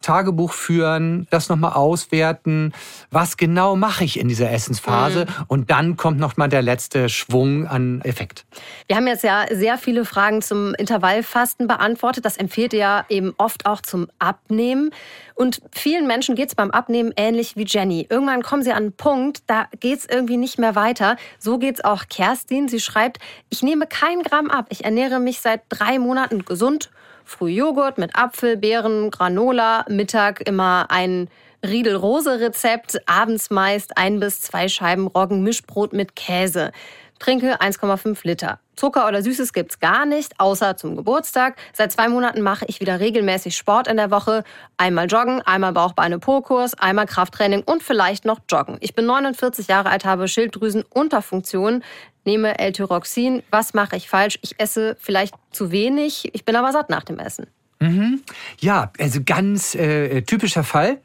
Tagebuch 0.01 0.53
führen, 0.53 1.27
das 1.29 1.49
nochmal 1.49 1.73
auswerten, 1.73 2.73
was 3.11 3.37
genau 3.37 3.75
mache 3.75 4.03
ich 4.03 4.19
in 4.19 4.27
dieser 4.27 4.51
Essensphase 4.51 5.25
mhm. 5.25 5.45
und 5.47 5.71
dann 5.71 5.97
kommt 5.97 6.19
nochmal 6.19 6.49
der 6.49 6.61
letzte 6.61 7.09
Schwung 7.09 7.67
an 7.67 8.01
Effekt. 8.01 8.45
Wir 8.87 8.95
haben 8.95 9.07
jetzt 9.07 9.23
ja 9.23 9.45
sehr 9.51 9.77
viele 9.77 10.05
Fragen 10.05 10.41
zum 10.41 10.73
Intervallfasten 10.75 11.67
beantwortet. 11.67 12.25
Das 12.25 12.37
empfiehlt 12.37 12.73
ja 12.73 13.05
eben 13.09 13.33
oft 13.37 13.65
auch 13.65 13.81
zum 13.81 14.07
Abnehmen. 14.19 14.91
Und 15.35 15.61
vielen 15.71 16.07
Menschen 16.07 16.35
geht 16.35 16.49
es 16.49 16.55
beim 16.55 16.71
Abnehmen 16.71 17.13
ähnlich 17.15 17.55
wie 17.55 17.65
Jenny. 17.65 18.07
Irgendwann 18.09 18.41
kommen 18.41 18.63
sie 18.63 18.71
an 18.71 18.83
einen 18.83 18.93
Punkt, 18.93 19.43
da 19.47 19.67
geht 19.79 19.99
es 19.99 20.05
irgendwie 20.05 20.37
nicht 20.37 20.59
mehr 20.59 20.75
weiter. 20.75 21.15
So 21.39 21.57
geht 21.57 21.75
es 21.75 21.83
auch 21.83 22.05
Kerstin. 22.09 22.67
Sie 22.67 22.79
schreibt, 22.79 23.19
ich 23.49 23.63
nehme 23.63 23.87
kein 23.87 24.21
Gramm 24.21 24.49
ab. 24.49 24.67
Ich 24.69 24.83
ernähre 24.83 25.19
mich 25.19 25.39
seit 25.39 25.61
drei 25.69 25.99
Monaten 25.99 26.43
gesund 26.43 26.89
Früh 27.29 27.51
Joghurt 27.51 27.99
mit 27.99 28.15
Apfel, 28.15 28.57
Beeren, 28.57 29.11
Granola, 29.11 29.85
Mittag 29.87 30.41
immer 30.47 30.87
ein 30.89 31.29
Riedel-Rose-Rezept, 31.63 33.07
abends 33.07 33.51
meist 33.51 33.97
ein 33.97 34.19
bis 34.19 34.41
zwei 34.41 34.67
Scheiben 34.67 35.05
Roggen-Mischbrot 35.05 35.93
mit 35.93 36.15
Käse. 36.15 36.71
Trinke 37.19 37.61
1,5 37.61 38.19
Liter. 38.23 38.59
Zucker 38.75 39.07
oder 39.07 39.21
Süßes 39.21 39.51
gibt's 39.51 39.79
gar 39.79 40.05
nicht, 40.05 40.39
außer 40.39 40.77
zum 40.77 40.95
Geburtstag. 40.95 41.57
Seit 41.73 41.91
zwei 41.91 42.07
Monaten 42.07 42.41
mache 42.41 42.65
ich 42.67 42.79
wieder 42.79 43.01
regelmäßig 43.01 43.57
Sport 43.57 43.89
in 43.89 43.97
der 43.97 44.09
Woche. 44.09 44.45
Einmal 44.77 45.07
joggen, 45.07 45.41
einmal 45.41 45.73
Bauchbeine-Po-Kurs, 45.73 46.75
einmal 46.75 47.05
Krafttraining 47.05 47.63
und 47.63 47.83
vielleicht 47.83 48.23
noch 48.23 48.39
joggen. 48.49 48.77
Ich 48.79 48.95
bin 48.95 49.05
49 49.05 49.67
Jahre 49.67 49.89
alt, 49.89 50.05
habe 50.05 50.29
Schilddrüsenunterfunktion, 50.29 51.83
nehme 52.23 52.57
L-Tyroxin. 52.57 53.43
Was 53.51 53.73
mache 53.73 53.97
ich 53.97 54.07
falsch? 54.07 54.39
Ich 54.41 54.59
esse 54.59 54.95
vielleicht 54.99 55.35
zu 55.51 55.71
wenig, 55.71 56.29
ich 56.33 56.45
bin 56.45 56.55
aber 56.55 56.71
satt 56.71 56.89
nach 56.89 57.03
dem 57.03 57.19
Essen. 57.19 57.47
Mhm. 57.79 58.23
Ja, 58.59 58.91
also 58.97 59.19
ganz 59.25 59.75
äh, 59.75 60.21
typischer 60.21 60.63
Fall. 60.63 60.99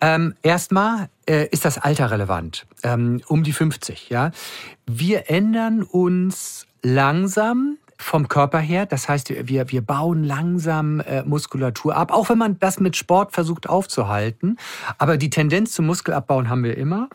Ähm, 0.00 0.34
erstmal 0.42 1.08
äh, 1.28 1.48
ist 1.48 1.64
das 1.64 1.78
Alter 1.78 2.10
relevant, 2.10 2.66
ähm, 2.82 3.22
um 3.28 3.42
die 3.42 3.52
50. 3.52 4.10
Ja, 4.10 4.30
wir 4.86 5.30
ändern 5.30 5.82
uns 5.82 6.66
langsam 6.82 7.78
vom 7.98 8.28
Körper 8.28 8.58
her. 8.58 8.86
Das 8.86 9.08
heißt, 9.08 9.48
wir, 9.48 9.70
wir 9.70 9.80
bauen 9.82 10.22
langsam 10.22 11.00
äh, 11.00 11.22
Muskulatur 11.22 11.96
ab, 11.96 12.12
auch 12.12 12.28
wenn 12.28 12.38
man 12.38 12.58
das 12.58 12.78
mit 12.78 12.96
Sport 12.96 13.32
versucht 13.32 13.68
aufzuhalten. 13.68 14.58
Aber 14.98 15.16
die 15.16 15.30
Tendenz 15.30 15.72
zum 15.72 15.86
Muskelabbauen 15.86 16.48
haben 16.48 16.62
wir 16.62 16.76
immer. 16.76 17.08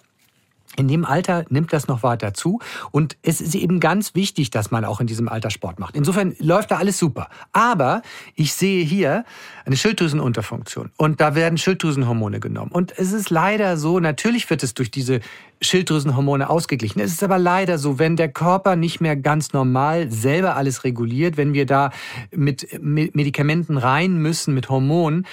In 0.78 0.88
dem 0.88 1.04
Alter 1.04 1.44
nimmt 1.50 1.74
das 1.74 1.88
noch 1.88 2.02
weiter 2.02 2.34
zu 2.34 2.60
und 2.92 3.18
es 3.24 3.42
ist 3.42 3.56
eben 3.56 3.82
ganz 3.82 4.16
wichtig, 4.16 4.52
dass 4.52 4.72
man 4.72 4.86
auch 4.86 5.02
in 5.02 5.08
diesem 5.08 5.28
Alter 5.28 5.50
Sport 5.50 5.80
macht. 5.80 5.98
Insofern 5.98 6.34
läuft 6.40 6.72
da 6.72 6.78
alles 6.78 6.98
super. 6.98 7.28
Aber 7.52 8.02
ich 8.36 8.54
sehe 8.54 8.86
hier 8.86 9.26
eine 9.66 9.76
Schilddrüsenunterfunktion 9.76 10.92
und 10.96 11.20
da 11.20 11.36
werden 11.36 11.58
Schilddrüsenhormone 11.58 12.40
genommen. 12.40 12.72
Und 12.72 12.98
es 12.98 13.12
ist 13.12 13.30
leider 13.30 13.76
so, 13.76 14.00
natürlich 14.00 14.50
wird 14.50 14.64
es 14.64 14.74
durch 14.74 14.92
diese 14.92 15.20
Schilddrüsenhormone 15.62 16.50
ausgeglichen. 16.50 17.02
Es 17.02 17.12
ist 17.12 17.24
aber 17.24 17.38
leider 17.38 17.78
so, 17.78 18.00
wenn 18.00 18.16
der 18.16 18.30
Körper 18.30 18.78
nicht 18.78 19.02
mehr 19.02 19.18
ganz 19.18 19.52
normal 19.52 20.10
selber 20.10 20.56
alles 20.56 20.86
reguliert, 20.86 21.36
wenn 21.36 21.54
wir 21.54 21.66
da 21.66 21.92
mit 22.32 22.80
Medikamenten 22.82 23.78
rein 23.78 24.18
müssen, 24.18 24.54
mit 24.54 24.70
Hormonen, 24.70 25.28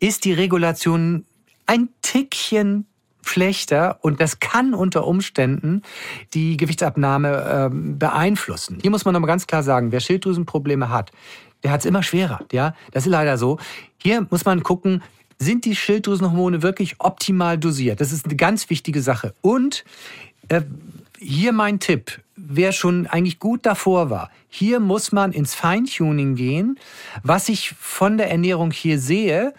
ist 0.00 0.26
die 0.26 0.34
Regulation 0.34 1.24
ein 1.66 1.88
Tickchen 2.02 2.86
schlechter 3.22 3.98
und 4.02 4.20
das 4.20 4.40
kann 4.40 4.74
unter 4.74 5.06
Umständen 5.06 5.82
die 6.34 6.56
Gewichtsabnahme 6.56 7.70
äh, 7.72 7.74
beeinflussen. 7.74 8.78
Hier 8.82 8.90
muss 8.90 9.04
man 9.04 9.14
nochmal 9.14 9.28
ganz 9.28 9.46
klar 9.46 9.62
sagen, 9.62 9.92
wer 9.92 10.00
Schilddrüsenprobleme 10.00 10.90
hat, 10.90 11.12
der 11.62 11.70
hat 11.70 11.80
es 11.80 11.86
immer 11.86 12.02
schwerer. 12.02 12.40
Ja, 12.52 12.74
das 12.90 13.06
ist 13.06 13.10
leider 13.10 13.38
so. 13.38 13.58
Hier 13.98 14.26
muss 14.30 14.44
man 14.44 14.62
gucken, 14.62 15.02
sind 15.38 15.64
die 15.64 15.76
Schilddrüsenhormone 15.76 16.62
wirklich 16.62 16.96
optimal 16.98 17.58
dosiert? 17.58 18.00
Das 18.00 18.12
ist 18.12 18.26
eine 18.26 18.36
ganz 18.36 18.70
wichtige 18.70 19.02
Sache. 19.02 19.34
Und 19.40 19.84
äh, 20.48 20.62
hier 21.18 21.52
mein 21.52 21.80
Tipp, 21.80 22.20
wer 22.36 22.72
schon 22.72 23.06
eigentlich 23.06 23.38
gut 23.38 23.64
davor 23.64 24.10
war, 24.10 24.30
hier 24.48 24.80
muss 24.80 25.12
man 25.12 25.32
ins 25.32 25.54
Feintuning 25.54 26.34
gehen. 26.34 26.78
Was 27.22 27.48
ich 27.48 27.74
von 27.78 28.18
der 28.18 28.30
Ernährung 28.30 28.70
hier 28.70 28.98
sehe, 28.98 29.54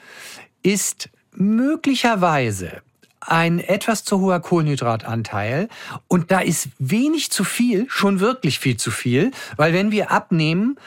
ist 0.62 1.10
möglicherweise 1.36 2.82
ein 3.28 3.60
etwas 3.60 4.04
zu 4.04 4.20
hoher 4.20 4.40
Kohlenhydratanteil. 4.40 5.70
Und 6.08 6.32
da 6.32 6.40
ist 6.40 6.70
wenig 6.80 7.32
zu 7.32 7.44
viel, 7.44 7.86
schon 7.90 8.20
wirklich 8.20 8.60
viel 8.60 8.78
zu 8.78 8.92
viel, 8.92 9.32
weil 9.58 9.74
wenn 9.74 9.92
wir 9.92 10.12
abnehmen, 10.12 10.78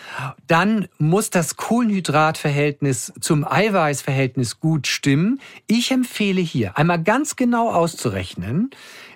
dann 0.46 0.88
muss 0.98 1.30
das 1.30 1.56
Kohlenhydratverhältnis 1.56 3.12
zum 3.20 3.46
Eiweißverhältnis 3.46 4.60
gut 4.60 4.86
stimmen. 4.86 5.40
Ich 5.66 5.90
empfehle 5.90 6.40
hier 6.40 6.76
einmal 6.78 7.02
ganz 7.02 7.36
genau 7.36 7.70
auszurechnen, 7.70 8.70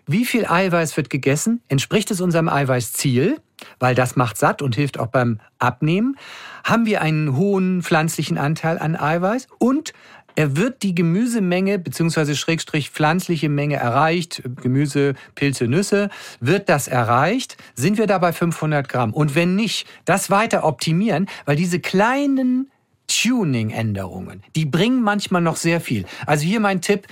wie 0.07 0.25
viel 0.25 0.45
Eiweiß 0.45 0.97
wird 0.97 1.09
gegessen, 1.09 1.63
entspricht 1.69 2.11
es 2.11 2.21
unserem 2.21 2.49
Eiweißziel, 2.49 3.41
weil 3.79 3.95
das 3.95 4.17
macht 4.17 4.39
satt 4.39 4.61
und 4.61 4.75
hilft 4.75 4.99
auch 4.99 5.07
beim 5.07 5.39
Abnehmen. 5.61 6.17
Haben 6.65 6.85
wir 6.85 7.01
einen 7.01 7.37
hohen 7.37 7.83
pflanzlichen 7.83 8.37
Anteil 8.37 8.79
an 8.79 8.97
Eiweiß? 8.97 9.47
Und 9.59 9.93
er 10.41 10.57
wird 10.57 10.83
die 10.83 10.95
Gemüsemenge 10.95 11.79
bzw. 11.79 12.35
Schrägstrich 12.35 12.89
pflanzliche 12.89 13.51
Menge 13.51 13.77
erreicht, 13.77 14.43
Gemüse, 14.63 15.13
Pilze, 15.35 15.67
Nüsse, 15.67 16.09
wird 16.41 16.71
das 16.71 16.89
erreicht, 16.89 17.59
sind 17.75 17.99
wir 17.99 18.07
dabei 18.07 18.33
500 18.33 18.89
Gramm. 18.89 19.13
Und 19.13 19.35
wenn 19.35 19.55
nicht, 19.55 19.87
das 20.07 20.31
weiter 20.31 20.65
optimieren, 20.65 21.27
weil 21.45 21.57
diese 21.57 21.79
kleinen 21.79 22.71
Tuning-Änderungen, 23.07 24.43
die 24.57 24.65
bringen 24.65 25.03
manchmal 25.03 25.43
noch 25.43 25.57
sehr 25.57 25.79
viel. 25.79 26.07
Also 26.25 26.47
hier 26.47 26.61
mein 26.61 26.81
Tipp, 26.81 27.07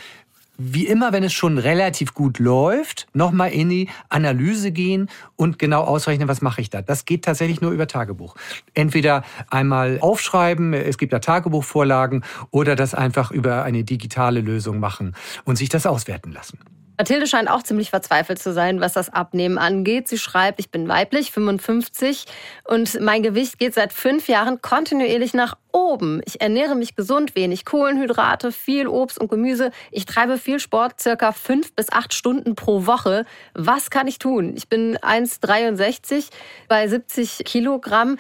wie 0.58 0.86
immer, 0.86 1.12
wenn 1.12 1.22
es 1.22 1.32
schon 1.32 1.56
relativ 1.56 2.14
gut 2.14 2.40
läuft, 2.40 3.06
nochmal 3.14 3.52
in 3.52 3.68
die 3.68 3.88
Analyse 4.08 4.72
gehen 4.72 5.08
und 5.36 5.58
genau 5.58 5.82
ausrechnen, 5.82 6.26
was 6.28 6.42
mache 6.42 6.60
ich 6.60 6.68
da. 6.68 6.82
Das 6.82 7.04
geht 7.04 7.24
tatsächlich 7.24 7.60
nur 7.60 7.70
über 7.70 7.86
Tagebuch. 7.86 8.34
Entweder 8.74 9.22
einmal 9.48 9.98
aufschreiben, 10.00 10.74
es 10.74 10.98
gibt 10.98 11.12
da 11.12 11.20
Tagebuchvorlagen, 11.20 12.24
oder 12.50 12.74
das 12.74 12.92
einfach 12.92 13.30
über 13.30 13.62
eine 13.62 13.84
digitale 13.84 14.40
Lösung 14.40 14.80
machen 14.80 15.14
und 15.44 15.56
sich 15.56 15.68
das 15.68 15.86
auswerten 15.86 16.32
lassen. 16.32 16.58
Mathilde 16.98 17.28
scheint 17.28 17.48
auch 17.48 17.62
ziemlich 17.62 17.90
verzweifelt 17.90 18.40
zu 18.40 18.52
sein, 18.52 18.80
was 18.80 18.92
das 18.92 19.08
Abnehmen 19.08 19.56
angeht. 19.56 20.08
Sie 20.08 20.18
schreibt, 20.18 20.58
ich 20.58 20.70
bin 20.70 20.88
weiblich, 20.88 21.30
55 21.30 22.24
und 22.64 23.00
mein 23.00 23.22
Gewicht 23.22 23.60
geht 23.60 23.74
seit 23.74 23.92
fünf 23.92 24.26
Jahren 24.26 24.60
kontinuierlich 24.60 25.32
nach 25.32 25.56
oben. 25.72 26.20
Ich 26.24 26.40
ernähre 26.40 26.74
mich 26.74 26.96
gesund, 26.96 27.36
wenig 27.36 27.64
Kohlenhydrate, 27.64 28.50
viel 28.50 28.88
Obst 28.88 29.20
und 29.20 29.28
Gemüse. 29.28 29.70
Ich 29.92 30.06
treibe 30.06 30.38
viel 30.38 30.58
Sport, 30.58 31.00
circa 31.00 31.30
fünf 31.30 31.72
bis 31.72 31.92
acht 31.92 32.12
Stunden 32.14 32.56
pro 32.56 32.84
Woche. 32.86 33.24
Was 33.54 33.90
kann 33.90 34.08
ich 34.08 34.18
tun? 34.18 34.54
Ich 34.56 34.68
bin 34.68 34.96
1,63 34.96 36.30
bei 36.66 36.88
70 36.88 37.44
Kilogramm 37.44 38.18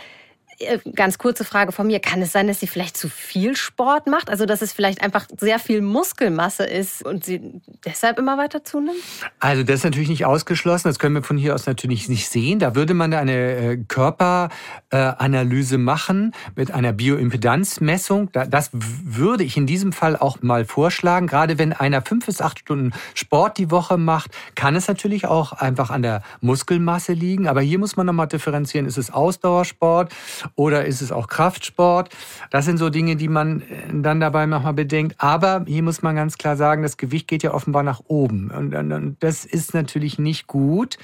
ganz 0.94 1.18
kurze 1.18 1.44
Frage 1.44 1.72
von 1.72 1.86
mir. 1.86 2.00
Kann 2.00 2.20
es 2.20 2.32
sein, 2.32 2.48
dass 2.48 2.60
sie 2.60 2.66
vielleicht 2.66 2.96
zu 2.96 3.08
viel 3.08 3.56
Sport 3.56 4.06
macht? 4.06 4.28
Also, 4.30 4.44
dass 4.44 4.62
es 4.62 4.72
vielleicht 4.72 5.02
einfach 5.02 5.26
sehr 5.38 5.58
viel 5.58 5.80
Muskelmasse 5.82 6.64
ist 6.64 7.04
und 7.04 7.24
sie 7.24 7.60
deshalb 7.84 8.18
immer 8.18 8.38
weiter 8.38 8.64
zunimmt? 8.64 8.98
Also, 9.38 9.62
das 9.62 9.76
ist 9.76 9.84
natürlich 9.84 10.08
nicht 10.08 10.24
ausgeschlossen. 10.24 10.88
Das 10.88 10.98
können 10.98 11.14
wir 11.14 11.22
von 11.22 11.36
hier 11.36 11.54
aus 11.54 11.66
natürlich 11.66 12.08
nicht 12.08 12.28
sehen. 12.28 12.58
Da 12.58 12.74
würde 12.74 12.94
man 12.94 13.14
eine 13.14 13.32
äh, 13.32 13.76
Körperanalyse 13.86 15.78
machen 15.78 16.34
mit 16.56 16.72
einer 16.72 16.92
Bioimpedanzmessung. 16.92 18.30
Das 18.32 18.70
würde 18.72 19.44
ich 19.44 19.56
in 19.56 19.66
diesem 19.66 19.92
Fall 19.92 20.16
auch 20.16 20.42
mal 20.42 20.64
vorschlagen. 20.64 21.28
Gerade 21.28 21.58
wenn 21.58 21.72
einer 21.72 22.02
fünf 22.02 22.26
bis 22.26 22.40
acht 22.40 22.58
Stunden 22.58 22.92
Sport 23.14 23.58
die 23.58 23.70
Woche 23.70 23.96
macht, 23.96 24.32
kann 24.56 24.74
es 24.74 24.88
natürlich 24.88 25.26
auch 25.26 25.52
einfach 25.52 25.90
an 25.90 26.02
der 26.02 26.22
Muskelmasse 26.40 27.12
liegen. 27.12 27.46
Aber 27.46 27.60
hier 27.60 27.78
muss 27.78 27.96
man 27.96 28.06
nochmal 28.06 28.26
differenzieren. 28.26 28.86
Ist 28.86 28.98
es 28.98 29.12
Ausdauersport 29.12 30.12
oder 30.54 30.84
ist 30.84 31.00
es 31.00 31.12
auch 31.12 31.28
Kraftsport? 31.28 32.10
Das 32.50 32.64
sind 32.64 32.78
so 32.78 32.90
Dinge, 32.90 33.16
die 33.16 33.28
man 33.28 33.62
äh, 33.62 33.64
dann 33.92 34.20
dabei 34.20 34.46
nochmal 34.46 34.74
bedenkt. 34.74 35.16
Aber 35.18 35.64
hier 35.66 35.82
muss 35.82 36.02
man 36.02 36.16
ganz 36.16 36.38
klar 36.38 36.56
sagen, 36.56 36.82
das 36.82 36.96
Gewicht 36.96 37.28
geht 37.28 37.42
ja 37.42 37.52
offenbar 37.54 37.82
nach 37.82 38.02
oben. 38.06 38.50
Und 38.50 39.16
das 39.20 39.44
ist 39.44 39.74
natürlich 39.74 40.18
nicht 40.18 40.46
gut. 40.46 40.98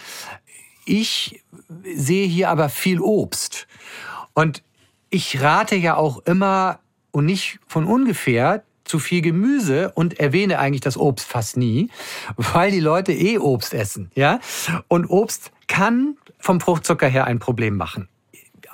Ich 0.84 1.42
sehe 1.94 2.26
hier 2.26 2.50
aber 2.50 2.68
viel 2.68 3.00
Obst. 3.00 3.66
Und 4.34 4.62
ich 5.10 5.40
rate 5.40 5.76
ja 5.76 5.96
auch 5.96 6.18
immer 6.26 6.80
und 7.12 7.26
nicht 7.26 7.60
von 7.68 7.84
ungefähr 7.84 8.64
zu 8.84 8.98
viel 8.98 9.22
Gemüse 9.22 9.92
und 9.94 10.20
erwähne 10.20 10.58
eigentlich 10.58 10.82
das 10.82 10.96
Obst 10.98 11.26
fast 11.26 11.56
nie, 11.56 11.88
weil 12.36 12.70
die 12.70 12.80
Leute 12.80 13.12
eh 13.12 13.38
Obst 13.38 13.72
essen, 13.72 14.10
ja? 14.14 14.40
Und 14.88 15.06
Obst 15.08 15.52
kann 15.68 16.16
vom 16.38 16.60
Fruchtzucker 16.60 17.08
her 17.08 17.26
ein 17.26 17.38
Problem 17.38 17.76
machen 17.76 18.08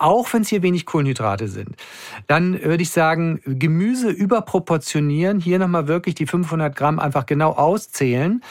auch 0.00 0.33
wenn 0.33 0.42
es 0.42 0.49
hier 0.49 0.62
wenig 0.62 0.87
Kohlenhydrate 0.87 1.49
sind, 1.49 1.76
dann 2.26 2.62
würde 2.62 2.83
ich 2.83 2.90
sagen, 2.90 3.40
Gemüse 3.45 4.11
überproportionieren, 4.11 5.40
hier 5.40 5.59
nochmal 5.59 5.88
wirklich 5.88 6.14
die 6.14 6.26
500 6.26 6.75
Gramm 6.75 6.99
einfach 6.99 7.26
genau 7.26 7.52
auszählen 7.52 8.42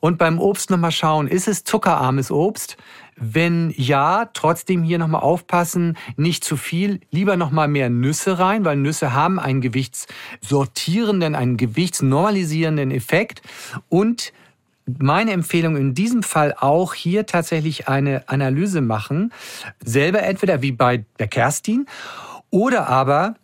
und 0.00 0.18
beim 0.18 0.38
Obst 0.38 0.70
nochmal 0.70 0.92
schauen, 0.92 1.28
ist 1.28 1.48
es 1.48 1.64
zuckerarmes 1.64 2.30
Obst? 2.30 2.76
Wenn 3.20 3.74
ja, 3.76 4.26
trotzdem 4.32 4.84
hier 4.84 4.98
nochmal 4.98 5.22
aufpassen, 5.22 5.96
nicht 6.16 6.44
zu 6.44 6.56
viel, 6.56 7.00
lieber 7.10 7.36
nochmal 7.36 7.66
mehr 7.66 7.90
Nüsse 7.90 8.38
rein, 8.38 8.64
weil 8.64 8.76
Nüsse 8.76 9.12
haben 9.12 9.40
einen 9.40 9.60
gewichtssortierenden, 9.60 11.34
einen 11.34 11.56
gewichtsnormalisierenden 11.56 12.92
Effekt 12.92 13.42
und 13.88 14.32
meine 14.98 15.32
Empfehlung 15.32 15.76
in 15.76 15.94
diesem 15.94 16.22
Fall 16.22 16.54
auch 16.58 16.94
hier 16.94 17.26
tatsächlich 17.26 17.88
eine 17.88 18.28
Analyse 18.28 18.80
machen. 18.80 19.32
Selber 19.84 20.22
entweder 20.22 20.62
wie 20.62 20.72
bei 20.72 21.04
der 21.18 21.28
Kerstin 21.28 21.86
oder 22.50 22.88
aber, 22.88 23.34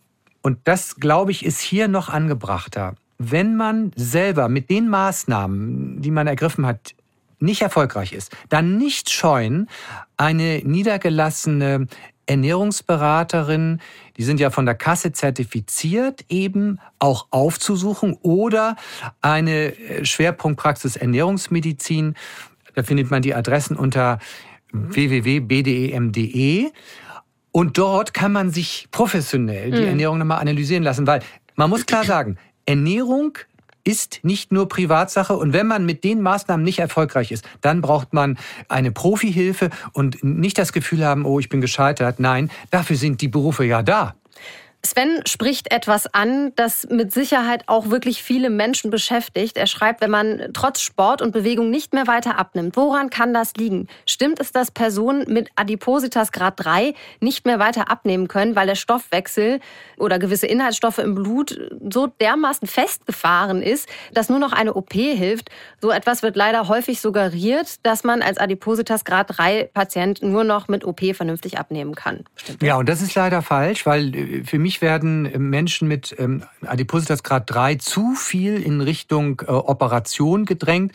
und 0.43 0.59
das 0.65 0.97
glaube 0.97 1.31
ich 1.31 1.45
ist 1.45 1.61
hier 1.61 1.89
noch 1.89 2.09
angebrachter, 2.09 2.95
wenn 3.19 3.57
man 3.57 3.93
selber 3.97 4.49
mit 4.49 4.71
den 4.71 4.89
Maßnahmen, 4.89 6.01
die 6.03 6.11
man 6.11 6.27
ergriffen 6.27 6.67
hat, 6.67 6.95
nicht 7.39 7.63
erfolgreich 7.63 8.13
ist, 8.13 8.35
dann 8.49 8.79
nicht 8.79 9.11
scheuen, 9.11 9.69
eine 10.17 10.63
niedergelassene 10.65 11.87
Ernährungsberaterin, 12.27 13.81
die 14.17 14.23
sind 14.23 14.41
ja 14.41 14.51
von 14.51 14.67
der 14.67 14.75
Kasse 14.75 15.13
zertifiziert, 15.13 16.25
eben 16.29 16.81
auch 16.99 17.27
aufzusuchen 17.31 18.17
oder 18.23 18.77
eine 19.21 19.77
äh, 19.77 20.05
Schwerpunktpraxis 20.05 20.97
Ernährungsmedizin. 20.97 22.15
Da 22.75 22.83
findet 22.83 23.11
man 23.11 23.23
die 23.23 23.35
Adressen 23.35 23.77
unter 23.77 24.19
www.bdem.de. 24.73 26.71
Und 27.53 27.79
dort 27.79 28.13
kann 28.15 28.33
man 28.33 28.51
sich 28.51 28.89
professionell 28.91 29.71
die 29.71 29.83
mhm. 29.83 29.87
Ernährung 29.87 30.19
nochmal 30.19 30.41
analysieren 30.41 30.83
lassen, 30.83 31.07
weil 31.07 31.21
man 31.55 31.71
muss 31.71 31.87
klar 31.87 32.05
sagen, 32.07 32.37
Ernährung 32.67 33.39
ist 33.85 34.21
nicht 34.23 34.51
nur 34.51 34.69
Privatsache. 34.69 35.35
Und 35.37 35.53
wenn 35.53 35.67
man 35.67 35.87
mit 35.87 36.05
den 36.05 36.23
Maßnahmen 36.23 36.65
nicht 36.65 36.79
erfolgreich 36.79 37.31
ist, 37.31 37.47
dann 37.61 37.81
braucht 37.81 38.13
man 38.13 38.39
eine 38.69 38.91
Profihilfe 38.91 39.71
und 39.93 40.25
nicht 40.25 40.59
das 40.59 40.73
Gefühl 40.73 41.05
haben, 41.05 41.25
oh, 41.25 41.39
ich 41.39 41.49
bin 41.49 41.61
gescheitert. 41.61 42.19
Nein, 42.19 42.51
dafür 42.71 42.97
sind 42.97 43.21
die 43.21 43.29
Berufe 43.29 43.65
ja 43.65 43.83
da. 43.83 44.15
Sven 44.85 45.23
spricht 45.27 45.73
etwas 45.73 46.13
an, 46.13 46.53
das 46.57 46.87
mit 46.91 47.11
Sicherheit 47.11 47.65
auch 47.69 47.89
wirklich 47.89 48.23
viele 48.23 48.51
Menschen 48.51 48.91
beschäftigt. 48.91 49.57
Er 49.57 49.67
schreibt, 49.67 50.03
wenn 50.03 50.11
man 50.11 50.51
trotz 50.53 50.83
Sport 50.83 51.23
und 51.23 51.33
Bewegung 51.33 51.71
nicht 51.71 51.95
mehr 51.95 52.07
weiter 52.07 52.39
abnimmt, 52.39 52.77
woran 52.77 53.09
kann 53.09 53.33
das 53.33 53.55
liegen? 53.55 53.89
Stimmt 54.05 54.41
es, 54.41 54.53
dass 54.53 54.71
Personen 54.71 55.25
mit 55.27 55.49
Adipositas 55.57 56.33
Grad 56.33 56.55
3 56.63 56.93
nicht 57.21 57.47
mehr 57.47 57.59
weiter 57.59 57.91
abnehmen 57.91 58.29
können, 58.29 58.57
weil 58.57 58.67
der 58.67 58.75
Stoffwechsel 58.75 59.61
oder 59.97 60.19
gewisse 60.19 60.47
Inhaltsstoffe 60.47 60.99
im 60.99 61.15
Blut 61.15 61.59
so 61.91 62.07
dermaßen 62.07 62.69
festgefahren 62.69 63.63
ist, 63.63 63.89
dass 64.13 64.29
nur 64.29 64.39
noch 64.39 64.53
eine 64.53 64.75
OP 64.75 64.93
hilft? 64.93 65.49
So 65.81 65.91
etwas 65.91 66.23
wird 66.23 66.37
leider 66.37 66.69
häufig 66.69 67.01
suggeriert, 67.01 67.85
dass 67.85 68.05
man 68.05 68.21
als 68.21 68.37
Adipositas 68.37 69.07
Grad 69.07 69.39
3 69.39 69.71
Patient 69.73 70.23
nur 70.23 70.45
noch 70.45 70.69
mit 70.69 70.85
OP 70.85 71.01
vernünftig 71.15 71.59
abnehmen 71.59 71.95
kann. 71.95 72.25
Stimmt? 72.37 72.63
Ja, 72.63 72.77
und 72.77 72.89
das 72.89 73.01
ist 73.01 73.15
leider 73.15 73.41
falsch, 73.41 73.87
weil 73.87 74.15
äh, 74.15 74.45
für 74.45 74.59
mich 74.59 74.74
Häufig 74.75 74.83
werden 74.83 75.27
äh, 75.27 75.39
Menschen 75.39 75.87
mit 75.87 76.17
ähm, 76.19 76.43
Adipositas 76.67 77.23
Grad 77.23 77.49
3 77.49 77.77
zu 77.77 78.15
viel 78.15 78.61
in 78.61 78.81
Richtung 78.81 79.41
äh, 79.47 79.53
Operation 79.53 80.47
gedrängt. 80.47 80.93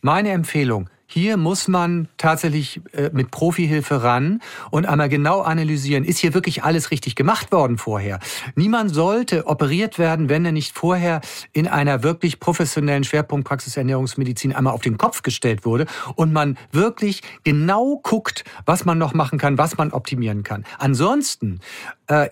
Meine 0.00 0.30
Empfehlung, 0.30 0.90
hier 1.12 1.36
muss 1.36 1.66
man 1.66 2.06
tatsächlich 2.18 2.80
äh, 2.92 3.10
mit 3.12 3.32
Profihilfe 3.32 4.04
ran 4.04 4.40
und 4.70 4.86
einmal 4.86 5.08
genau 5.08 5.40
analysieren, 5.40 6.04
ist 6.04 6.18
hier 6.18 6.34
wirklich 6.34 6.62
alles 6.62 6.92
richtig 6.92 7.16
gemacht 7.16 7.50
worden 7.50 7.78
vorher. 7.78 8.20
Niemand 8.54 8.94
sollte 8.94 9.46
operiert 9.46 9.98
werden, 9.98 10.28
wenn 10.28 10.44
er 10.44 10.52
nicht 10.52 10.76
vorher 10.76 11.20
in 11.52 11.66
einer 11.66 12.04
wirklich 12.04 12.38
professionellen 12.38 13.02
Schwerpunktpraxis 13.02 13.76
Ernährungsmedizin 13.76 14.54
einmal 14.54 14.72
auf 14.72 14.82
den 14.82 14.98
Kopf 14.98 15.22
gestellt 15.22 15.64
wurde 15.64 15.86
und 16.14 16.32
man 16.32 16.56
wirklich 16.70 17.22
genau 17.42 18.00
guckt, 18.02 18.44
was 18.64 18.84
man 18.84 18.98
noch 18.98 19.12
machen 19.12 19.38
kann, 19.38 19.58
was 19.58 19.76
man 19.76 19.90
optimieren 19.90 20.44
kann. 20.44 20.64
Ansonsten 20.78 21.58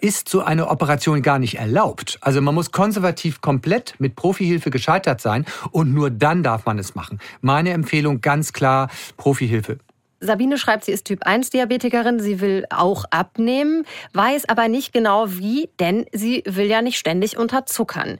ist 0.01 0.29
so 0.29 0.43
eine 0.43 0.69
Operation 0.69 1.23
gar 1.23 1.39
nicht 1.39 1.59
erlaubt. 1.59 2.19
Also 2.21 2.41
man 2.41 2.55
muss 2.55 2.73
konservativ 2.73 3.41
komplett 3.41 3.95
mit 3.99 4.17
Profihilfe 4.17 4.71
gescheitert 4.71 5.21
sein 5.21 5.45
und 5.71 5.95
nur 5.95 6.11
dann 6.11 6.43
darf 6.43 6.67
man 6.67 6.79
es 6.79 6.95
machen. 6.95 7.21
Meine 7.41 7.71
Empfehlung 7.71 8.21
ganz 8.21 8.53
klar 8.53 8.89
Profihilfe. 9.17 9.79
Sabine 10.21 10.59
schreibt, 10.59 10.85
sie 10.85 10.93
ist 10.93 11.05
Typ 11.05 11.25
1 11.25 11.51
Diabetikerin, 11.51 12.19
sie 12.19 12.41
will 12.41 12.65
auch 12.71 13.05
abnehmen, 13.11 13.85
weiß 14.15 14.49
aber 14.49 14.67
nicht 14.67 14.93
genau 14.93 15.31
wie, 15.31 15.71
denn 15.79 16.07
sie 16.13 16.43
will 16.45 16.67
ja 16.67 16.83
nicht 16.83 16.99
ständig 16.99 17.37
unterzuckern. 17.37 18.19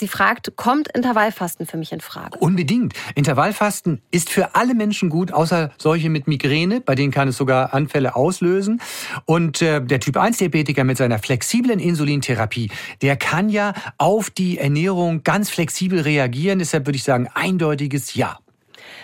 Sie 0.00 0.08
fragt, 0.08 0.56
kommt 0.56 0.88
Intervallfasten 0.88 1.66
für 1.66 1.76
mich 1.76 1.92
in 1.92 2.00
Frage? 2.00 2.38
Unbedingt. 2.38 2.94
Intervallfasten 3.16 4.00
ist 4.10 4.30
für 4.30 4.54
alle 4.54 4.74
Menschen 4.74 5.10
gut, 5.10 5.30
außer 5.30 5.72
solche 5.76 6.08
mit 6.08 6.26
Migräne, 6.26 6.80
bei 6.80 6.94
denen 6.94 7.12
kann 7.12 7.28
es 7.28 7.36
sogar 7.36 7.74
Anfälle 7.74 8.16
auslösen. 8.16 8.80
Und 9.26 9.60
äh, 9.60 9.84
der 9.84 10.00
Typ 10.00 10.16
1 10.16 10.38
Diabetiker 10.38 10.84
mit 10.84 10.96
seiner 10.96 11.18
flexiblen 11.18 11.78
Insulintherapie, 11.78 12.70
der 13.02 13.18
kann 13.18 13.50
ja 13.50 13.74
auf 13.98 14.30
die 14.30 14.56
Ernährung 14.56 15.22
ganz 15.22 15.50
flexibel 15.50 16.00
reagieren. 16.00 16.60
Deshalb 16.60 16.86
würde 16.86 16.96
ich 16.96 17.04
sagen, 17.04 17.28
eindeutiges 17.34 18.14
Ja. 18.14 18.38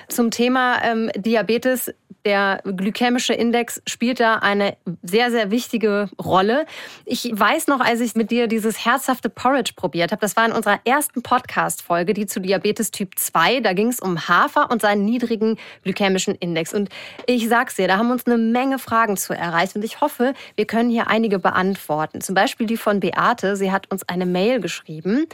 Zum 0.09 0.31
Thema 0.31 0.83
ähm, 0.83 1.11
Diabetes 1.15 1.93
der 2.27 2.61
glykämische 2.65 3.33
Index 3.35 3.81
spielt 3.87 4.19
da 4.19 4.35
eine 4.35 4.77
sehr, 5.03 5.31
sehr 5.31 5.53
wichtige 5.53 6.11
Rolle. 6.23 6.67
Ich 7.05 7.31
weiß 7.33 7.69
noch, 7.69 7.79
als 7.79 8.01
ich 8.01 8.17
mit 8.17 8.33
dir 8.33 8.49
dieses 8.49 8.85
herzhafte 8.85 9.31
Porridge 9.31 9.75
probiert 9.77 10.11
habe, 10.11 10.21
das 10.21 10.35
war 10.35 10.45
in 10.45 10.51
unserer 10.51 10.81
ersten 10.85 11.23
Podcast-Folge, 11.23 12.15
die 12.15 12.27
zu 12.27 12.41
Diabetes 12.41 12.91
Typ 12.91 13.17
2. 13.17 13.61
Da 13.61 13.75
ging 13.75 13.89
es 13.89 14.01
um 14.01 14.27
Hafer 14.27 14.73
und 14.73 14.83
seinen 14.83 15.05
niedrigen 15.05 15.57
glykämischen 15.85 16.35
Index. 16.35 16.75
Und 16.75 16.89
ich 17.27 17.49
sag's 17.49 17.77
dir, 17.77 17.87
da 17.87 17.97
haben 17.97 18.11
uns 18.11 18.27
eine 18.27 18.39
Menge 18.39 18.81
Fragen 18.81 19.17
zu 19.17 19.33
erreicht. 19.33 19.77
Und 19.77 19.85
ich 19.85 20.01
hoffe, 20.01 20.35
wir 20.57 20.67
können 20.67 20.91
hier 20.91 21.07
einige 21.07 21.39
beantworten. 21.39 22.21
Zum 22.21 22.35
Beispiel 22.35 22.67
die 22.67 22.77
von 22.77 22.99
Beate. 22.99 23.55
Sie 23.55 23.71
hat 23.71 23.89
uns 23.93 24.03
eine 24.09 24.27
Mail 24.27 24.61
geschrieben. 24.61 25.27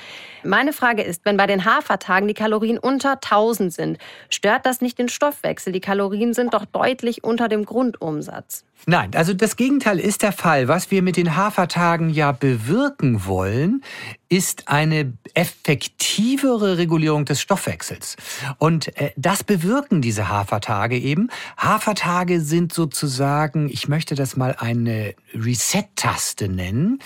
Meine 0.45 0.75
Frage 0.75 1.03
ist, 1.03 1.25
wenn 1.25 1.39
bei 1.39 1.47
den 1.47 1.65
Hafertagen 1.65 2.29
die 2.29 2.35
Kalorien 2.35 2.77
unter 2.77 3.13
1000 3.13 3.73
sind, 3.73 3.99
stört 4.29 4.67
das 4.67 4.83
nicht 4.83 4.99
den 4.99 5.09
Stoffwechsel? 5.09 5.73
Die 5.73 5.81
Kalorien 5.81 6.35
sind 6.35 6.53
doch 6.53 6.67
deutlich 6.67 6.82
unter 7.23 7.49
dem 7.49 7.65
Grundumsatz. 7.65 8.65
Nein, 8.85 9.11
also 9.15 9.33
das 9.33 9.57
Gegenteil 9.57 10.01
ist 10.01 10.23
der 10.23 10.33
Fall. 10.33 10.67
Was 10.67 10.91
wir 10.91 11.03
mit 11.03 11.17
den 11.17 11.37
Hafertagen 11.37 12.11
ja 12.11 12.33
bewirken 12.33 13.27
wollen, 13.27 13.83
ist 14.29 14.67
eine 14.67 15.13
effektivere 15.35 16.79
Regulierung 16.79 17.25
des 17.25 17.41
Stoffwechsels. 17.41 18.17
Und 18.59 18.97
äh, 19.01 19.13
das 19.17 19.45
bewirken 19.45 20.03
diese 20.03 20.29
Hafertage 20.29 20.99
eben. 20.99 21.29
Hafertage 21.57 22.41
sind 22.41 22.73
sozusagen, 22.73 23.69
ich 23.69 23.87
möchte 23.87 24.17
das 24.17 24.37
mal 24.37 24.57
eine 24.59 25.15
Reset-Taste 25.33 26.49
nennen. 26.49 26.99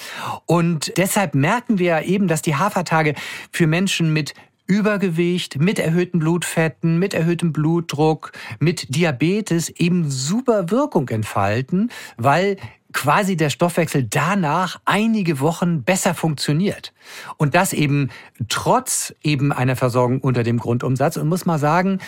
Und 0.46 0.96
deshalb 0.96 1.34
merken 1.34 1.78
wir 1.78 1.86
ja 1.86 2.00
eben, 2.00 2.26
dass 2.26 2.40
die 2.40 2.56
Hafertage 2.56 3.14
für 3.52 3.66
Menschen 3.66 4.14
mit 4.14 4.32
Übergewicht, 4.66 5.60
mit 5.60 5.78
erhöhten 5.78 6.18
Blutfetten, 6.18 6.98
mit 6.98 7.14
erhöhtem 7.14 7.52
Blutdruck, 7.52 8.32
mit 8.58 8.94
Diabetes 8.94 9.68
eben 9.70 10.10
super 10.10 10.70
Wirkung 10.70 11.08
entfalten, 11.08 11.90
weil 12.16 12.56
quasi 12.92 13.36
der 13.36 13.50
Stoffwechsel 13.50 14.04
danach 14.04 14.80
einige 14.86 15.40
Wochen 15.40 15.82
besser 15.82 16.14
funktioniert. 16.14 16.94
Und 17.36 17.54
das 17.54 17.72
eben 17.72 18.10
trotz 18.48 19.14
eben 19.22 19.52
einer 19.52 19.76
Versorgung 19.76 20.20
unter 20.20 20.42
dem 20.42 20.58
Grundumsatz. 20.58 21.16
Und 21.16 21.28
muss 21.28 21.44
mal 21.44 21.58
sagen, 21.58 21.98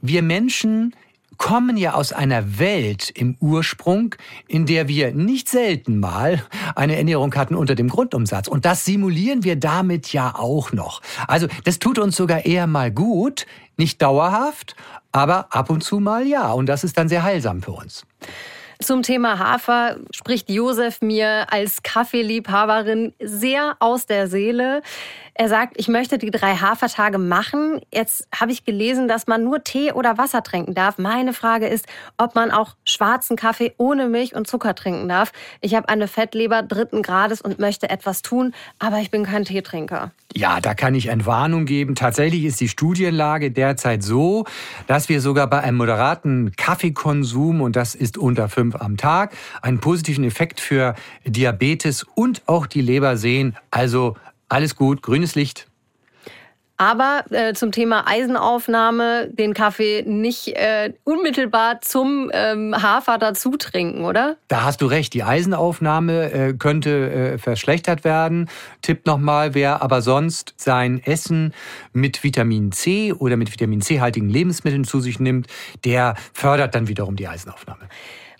wir 0.00 0.22
Menschen 0.22 0.94
kommen 1.40 1.78
ja 1.78 1.94
aus 1.94 2.12
einer 2.12 2.58
Welt 2.58 3.08
im 3.08 3.34
Ursprung, 3.40 4.14
in 4.46 4.66
der 4.66 4.88
wir 4.88 5.12
nicht 5.12 5.48
selten 5.48 5.98
mal 5.98 6.44
eine 6.76 6.96
Ernährung 6.96 7.34
hatten 7.34 7.54
unter 7.54 7.74
dem 7.74 7.88
Grundumsatz. 7.88 8.46
Und 8.46 8.66
das 8.66 8.84
simulieren 8.84 9.42
wir 9.42 9.56
damit 9.56 10.12
ja 10.12 10.34
auch 10.36 10.72
noch. 10.72 11.00
Also 11.26 11.48
das 11.64 11.78
tut 11.78 11.98
uns 11.98 12.14
sogar 12.14 12.44
eher 12.44 12.66
mal 12.66 12.90
gut, 12.92 13.46
nicht 13.78 14.02
dauerhaft, 14.02 14.76
aber 15.12 15.46
ab 15.50 15.70
und 15.70 15.82
zu 15.82 15.98
mal 15.98 16.26
ja. 16.26 16.52
Und 16.52 16.66
das 16.66 16.84
ist 16.84 16.98
dann 16.98 17.08
sehr 17.08 17.22
heilsam 17.22 17.62
für 17.62 17.72
uns. 17.72 18.04
Zum 18.82 19.02
Thema 19.02 19.38
Hafer 19.38 19.96
spricht 20.10 20.48
Josef 20.48 21.02
mir 21.02 21.52
als 21.52 21.82
Kaffeeliebhaberin 21.82 23.12
sehr 23.20 23.76
aus 23.78 24.06
der 24.06 24.26
Seele. 24.26 24.80
Er 25.34 25.48
sagt, 25.48 25.74
ich 25.78 25.88
möchte 25.88 26.18
die 26.18 26.30
drei 26.30 26.56
Hafertage 26.56 27.18
machen. 27.18 27.80
Jetzt 27.92 28.26
habe 28.34 28.52
ich 28.52 28.64
gelesen, 28.64 29.08
dass 29.08 29.26
man 29.26 29.44
nur 29.44 29.64
Tee 29.64 29.92
oder 29.92 30.18
Wasser 30.18 30.42
trinken 30.42 30.74
darf. 30.74 30.98
Meine 30.98 31.32
Frage 31.32 31.66
ist, 31.66 31.86
ob 32.18 32.34
man 32.34 32.50
auch 32.50 32.74
schwarzen 32.84 33.36
Kaffee 33.36 33.72
ohne 33.78 34.06
Milch 34.08 34.34
und 34.34 34.46
Zucker 34.46 34.74
trinken 34.74 35.08
darf. 35.08 35.32
Ich 35.60 35.74
habe 35.74 35.88
eine 35.88 36.08
Fettleber 36.08 36.62
dritten 36.62 37.02
Grades 37.02 37.40
und 37.40 37.58
möchte 37.58 37.88
etwas 37.88 38.22
tun, 38.22 38.54
aber 38.78 38.98
ich 38.98 39.10
bin 39.10 39.24
kein 39.24 39.44
Teetrinker. 39.44 40.10
Ja, 40.34 40.60
da 40.60 40.74
kann 40.74 40.94
ich 40.94 41.10
eine 41.10 41.26
Warnung 41.26 41.64
geben. 41.64 41.94
Tatsächlich 41.94 42.44
ist 42.44 42.60
die 42.60 42.68
Studienlage 42.68 43.50
derzeit 43.50 44.02
so, 44.02 44.44
dass 44.86 45.08
wir 45.08 45.20
sogar 45.20 45.48
bei 45.48 45.60
einem 45.60 45.76
moderaten 45.76 46.52
Kaffeekonsum, 46.56 47.60
und 47.60 47.76
das 47.76 47.94
ist 47.94 48.16
unter 48.16 48.48
fünf 48.70 48.80
am 48.80 48.96
Tag, 48.96 49.32
einen 49.62 49.80
positiven 49.80 50.24
Effekt 50.24 50.60
für 50.60 50.94
Diabetes 51.24 52.04
und 52.14 52.42
auch 52.46 52.66
die 52.66 52.82
Leber 52.82 53.16
sehen. 53.16 53.56
Also 53.70 54.16
alles 54.48 54.76
gut, 54.76 55.02
grünes 55.02 55.34
Licht. 55.34 55.66
Aber 56.76 57.24
äh, 57.28 57.52
zum 57.52 57.72
Thema 57.72 58.08
Eisenaufnahme, 58.08 59.28
den 59.30 59.52
Kaffee 59.52 60.02
nicht 60.06 60.56
äh, 60.56 60.94
unmittelbar 61.04 61.82
zum 61.82 62.30
ähm, 62.32 62.74
Hafer 62.74 63.18
dazu 63.18 63.58
trinken, 63.58 64.06
oder? 64.06 64.38
Da 64.48 64.64
hast 64.64 64.80
du 64.80 64.86
recht. 64.86 65.12
Die 65.12 65.22
Eisenaufnahme 65.22 66.32
äh, 66.32 66.54
könnte 66.54 67.10
äh, 67.10 67.38
verschlechtert 67.38 68.02
werden. 68.02 68.48
Tipp 68.80 69.04
nochmal, 69.04 69.52
wer 69.52 69.82
aber 69.82 70.00
sonst 70.00 70.54
sein 70.56 71.02
Essen 71.04 71.52
mit 71.92 72.24
Vitamin 72.24 72.72
C 72.72 73.12
oder 73.12 73.36
mit 73.36 73.52
Vitamin 73.52 73.82
C-haltigen 73.82 74.30
Lebensmitteln 74.30 74.84
zu 74.84 75.00
sich 75.00 75.20
nimmt, 75.20 75.48
der 75.84 76.14
fördert 76.32 76.74
dann 76.74 76.88
wiederum 76.88 77.14
die 77.14 77.28
Eisenaufnahme. 77.28 77.90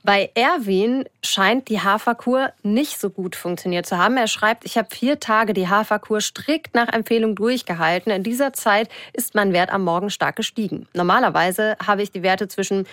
Bei 0.03 0.31
Erwin 0.35 1.05
scheint 1.23 1.69
die 1.69 1.83
Haferkur 1.83 2.53
nicht 2.63 2.99
so 2.99 3.11
gut 3.11 3.37
funktioniert 3.37 3.85
zu 3.85 3.99
haben. 3.99 4.17
Er 4.17 4.29
schreibt, 4.29 4.65
ich 4.65 4.79
habe 4.79 4.89
vier 4.91 5.21
Tage 5.21 5.53
die 5.53 5.69
Haferkur 5.69 6.23
strikt 6.23 6.75
nach 6.75 6.89
Empfehlung 6.89 7.35
durchgehalten. 7.35 8.11
In 8.11 8.23
dieser 8.23 8.55
Zeit 8.55 8.89
ist 9.13 9.35
mein 9.35 9.53
Wert 9.53 9.71
am 9.71 9.85
Morgen 9.85 10.09
stark 10.09 10.37
gestiegen. 10.37 10.89
Normalerweise 10.95 11.77
habe 11.87 12.03
ich 12.03 12.11
die 12.11 12.23
Werte 12.23 12.49
zwischen 12.49 12.87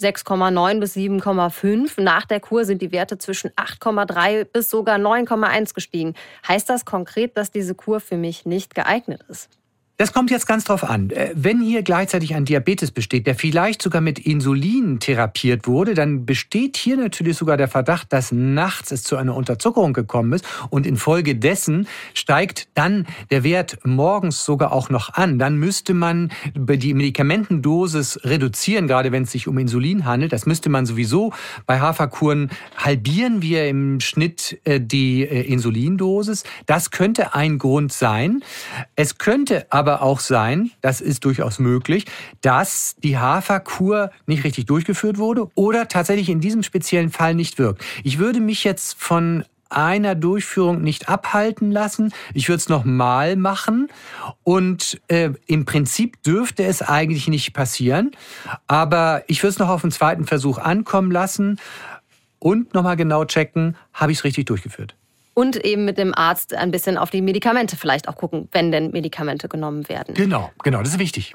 6,9 0.00 0.78
bis 0.78 0.94
7,5. 0.94 2.00
Nach 2.00 2.26
der 2.26 2.38
Kur 2.38 2.64
sind 2.64 2.80
die 2.80 2.92
Werte 2.92 3.18
zwischen 3.18 3.50
8,3 3.50 4.44
bis 4.44 4.70
sogar 4.70 4.98
9,1 4.98 5.74
gestiegen. 5.74 6.14
Heißt 6.46 6.70
das 6.70 6.84
konkret, 6.84 7.36
dass 7.36 7.50
diese 7.50 7.74
Kur 7.74 7.98
für 7.98 8.16
mich 8.16 8.46
nicht 8.46 8.74
geeignet 8.76 9.22
ist? 9.28 9.50
Das 10.02 10.12
kommt 10.12 10.32
jetzt 10.32 10.48
ganz 10.48 10.64
drauf 10.64 10.82
an. 10.82 11.10
Äh, 11.10 11.30
wenn 11.36 11.60
hier 11.60 11.84
gleichzeitig 11.84 12.34
ein 12.34 12.44
Diabetes 12.44 12.90
besteht, 12.90 13.24
der 13.28 13.36
vielleicht 13.36 13.80
sogar 13.80 14.00
mit 14.00 14.18
Insulin 14.18 14.98
therapiert 14.98 15.68
wurde, 15.68 15.94
dann 15.94 16.26
besteht 16.26 16.76
hier 16.76 16.96
natürlich 16.96 17.36
sogar 17.36 17.56
der 17.56 17.68
Verdacht, 17.68 18.12
dass 18.12 18.32
nachts 18.32 18.90
es 18.90 19.04
zu 19.04 19.16
einer 19.16 19.36
Unterzuckerung 19.36 19.92
gekommen 19.92 20.32
ist 20.32 20.44
und 20.70 20.88
infolgedessen 20.88 21.86
steigt 22.14 22.66
dann 22.74 23.06
der 23.30 23.44
Wert 23.44 23.78
morgens 23.84 24.44
sogar 24.44 24.72
auch 24.72 24.90
noch 24.90 25.14
an. 25.14 25.38
Dann 25.38 25.56
müsste 25.56 25.94
man 25.94 26.32
die 26.56 26.94
Medikamentendosis 26.94 28.24
reduzieren, 28.24 28.88
gerade 28.88 29.12
wenn 29.12 29.22
es 29.22 29.30
sich 29.30 29.46
um 29.46 29.56
Insulin 29.56 30.04
handelt. 30.04 30.32
Das 30.32 30.46
müsste 30.46 30.68
man 30.68 30.84
sowieso 30.84 31.32
bei 31.64 31.78
Haferkuren 31.78 32.50
halbieren 32.76 33.40
wir 33.40 33.68
im 33.68 34.00
Schnitt 34.00 34.58
äh, 34.64 34.80
die 34.80 35.22
äh, 35.22 35.42
Insulindosis. 35.42 36.42
Das 36.66 36.90
könnte 36.90 37.36
ein 37.36 37.58
Grund 37.58 37.92
sein. 37.92 38.42
Es 38.96 39.18
könnte 39.18 39.66
aber 39.70 39.91
aber 39.92 40.02
auch 40.02 40.20
sein, 40.20 40.70
das 40.80 41.00
ist 41.02 41.24
durchaus 41.26 41.58
möglich, 41.58 42.06
dass 42.40 42.96
die 43.02 43.18
Haferkur 43.18 44.10
nicht 44.26 44.42
richtig 44.42 44.64
durchgeführt 44.64 45.18
wurde 45.18 45.50
oder 45.54 45.86
tatsächlich 45.86 46.30
in 46.30 46.40
diesem 46.40 46.62
speziellen 46.62 47.10
Fall 47.10 47.34
nicht 47.34 47.58
wirkt. 47.58 47.84
Ich 48.02 48.18
würde 48.18 48.40
mich 48.40 48.64
jetzt 48.64 48.96
von 48.98 49.44
einer 49.68 50.14
Durchführung 50.14 50.82
nicht 50.82 51.10
abhalten 51.10 51.70
lassen. 51.70 52.12
Ich 52.32 52.48
würde 52.48 52.58
es 52.58 52.68
nochmal 52.68 53.36
machen 53.36 53.88
und 54.44 55.00
äh, 55.08 55.30
im 55.46 55.66
Prinzip 55.66 56.22
dürfte 56.22 56.64
es 56.64 56.80
eigentlich 56.80 57.28
nicht 57.28 57.52
passieren, 57.52 58.12
aber 58.66 59.24
ich 59.26 59.42
würde 59.42 59.50
es 59.50 59.58
noch 59.58 59.68
auf 59.68 59.84
einen 59.84 59.92
zweiten 59.92 60.26
Versuch 60.26 60.56
ankommen 60.58 61.10
lassen 61.10 61.58
und 62.38 62.72
nochmal 62.72 62.96
genau 62.96 63.24
checken, 63.26 63.76
habe 63.92 64.12
ich 64.12 64.18
es 64.18 64.24
richtig 64.24 64.46
durchgeführt. 64.46 64.94
Und 65.34 65.56
eben 65.64 65.84
mit 65.84 65.98
dem 65.98 66.14
Arzt 66.14 66.54
ein 66.54 66.70
bisschen 66.70 66.98
auf 66.98 67.10
die 67.10 67.22
Medikamente 67.22 67.76
vielleicht 67.76 68.08
auch 68.08 68.16
gucken, 68.16 68.48
wenn 68.52 68.70
denn 68.70 68.90
Medikamente 68.90 69.48
genommen 69.48 69.88
werden. 69.88 70.14
Genau, 70.14 70.50
genau, 70.62 70.80
das 70.80 70.90
ist 70.90 70.98
wichtig. 70.98 71.34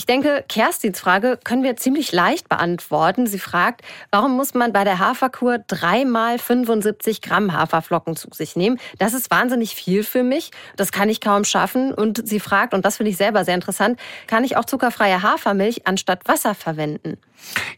Ich 0.00 0.06
denke, 0.06 0.46
Kerstins 0.48 0.98
Frage 0.98 1.38
können 1.44 1.62
wir 1.62 1.76
ziemlich 1.76 2.10
leicht 2.10 2.48
beantworten. 2.48 3.26
Sie 3.26 3.38
fragt, 3.38 3.82
warum 4.10 4.34
muss 4.34 4.54
man 4.54 4.72
bei 4.72 4.82
der 4.82 4.98
Haferkur 4.98 5.58
dreimal 5.58 6.38
75 6.38 7.20
Gramm 7.20 7.52
Haferflocken 7.52 8.16
zu 8.16 8.30
sich 8.32 8.56
nehmen? 8.56 8.78
Das 8.98 9.12
ist 9.12 9.30
wahnsinnig 9.30 9.74
viel 9.74 10.02
für 10.02 10.22
mich. 10.22 10.52
Das 10.76 10.90
kann 10.90 11.10
ich 11.10 11.20
kaum 11.20 11.44
schaffen. 11.44 11.92
Und 11.92 12.26
sie 12.26 12.40
fragt, 12.40 12.72
und 12.72 12.86
das 12.86 12.96
finde 12.96 13.10
ich 13.10 13.18
selber 13.18 13.44
sehr 13.44 13.54
interessant, 13.54 14.00
kann 14.26 14.42
ich 14.42 14.56
auch 14.56 14.64
zuckerfreie 14.64 15.20
Hafermilch 15.20 15.86
anstatt 15.86 16.26
Wasser 16.26 16.54
verwenden? 16.54 17.18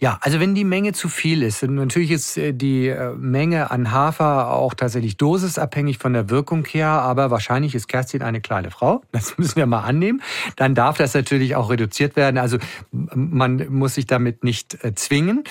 Ja, 0.01 0.19
also 0.21 0.41
wenn 0.41 0.55
die 0.55 0.65
Menge 0.65 0.93
zu 0.93 1.09
viel 1.09 1.43
ist, 1.43 1.63
natürlich 1.63 2.11
ist 2.11 2.37
äh, 2.37 2.53
die 2.53 2.89
äh, 2.89 3.15
Menge 3.15 3.71
an 3.71 3.93
Hafer 3.93 4.53
auch 4.53 4.75
tatsächlich 4.75 5.17
dosisabhängig 5.17 5.99
von 5.99 6.13
der 6.13 6.29
Wirkung 6.31 6.65
her, 6.65 6.89
aber 6.89 7.31
wahrscheinlich 7.31 7.75
ist 7.75 7.87
Kerstin 7.89 8.23
eine 8.23 8.41
kleine 8.41 8.71
Frau, 8.71 9.03
das 9.13 9.39
müssen 9.39 9.57
wir 9.57 9.67
mal 9.67 9.83
annehmen, 9.83 10.23
dann 10.57 10.75
darf 10.75 10.99
das 10.99 11.15
natürlich 11.15 11.55
auch 11.55 11.71
reduziert 11.71 12.12
werden. 12.17 12.39
Also 12.39 12.59
man 12.91 13.67
muss 13.69 13.95
sich 13.95 14.07
damit 14.07 14.45
nicht 14.45 14.83
äh, 14.85 14.95
zwingen. 14.95 15.45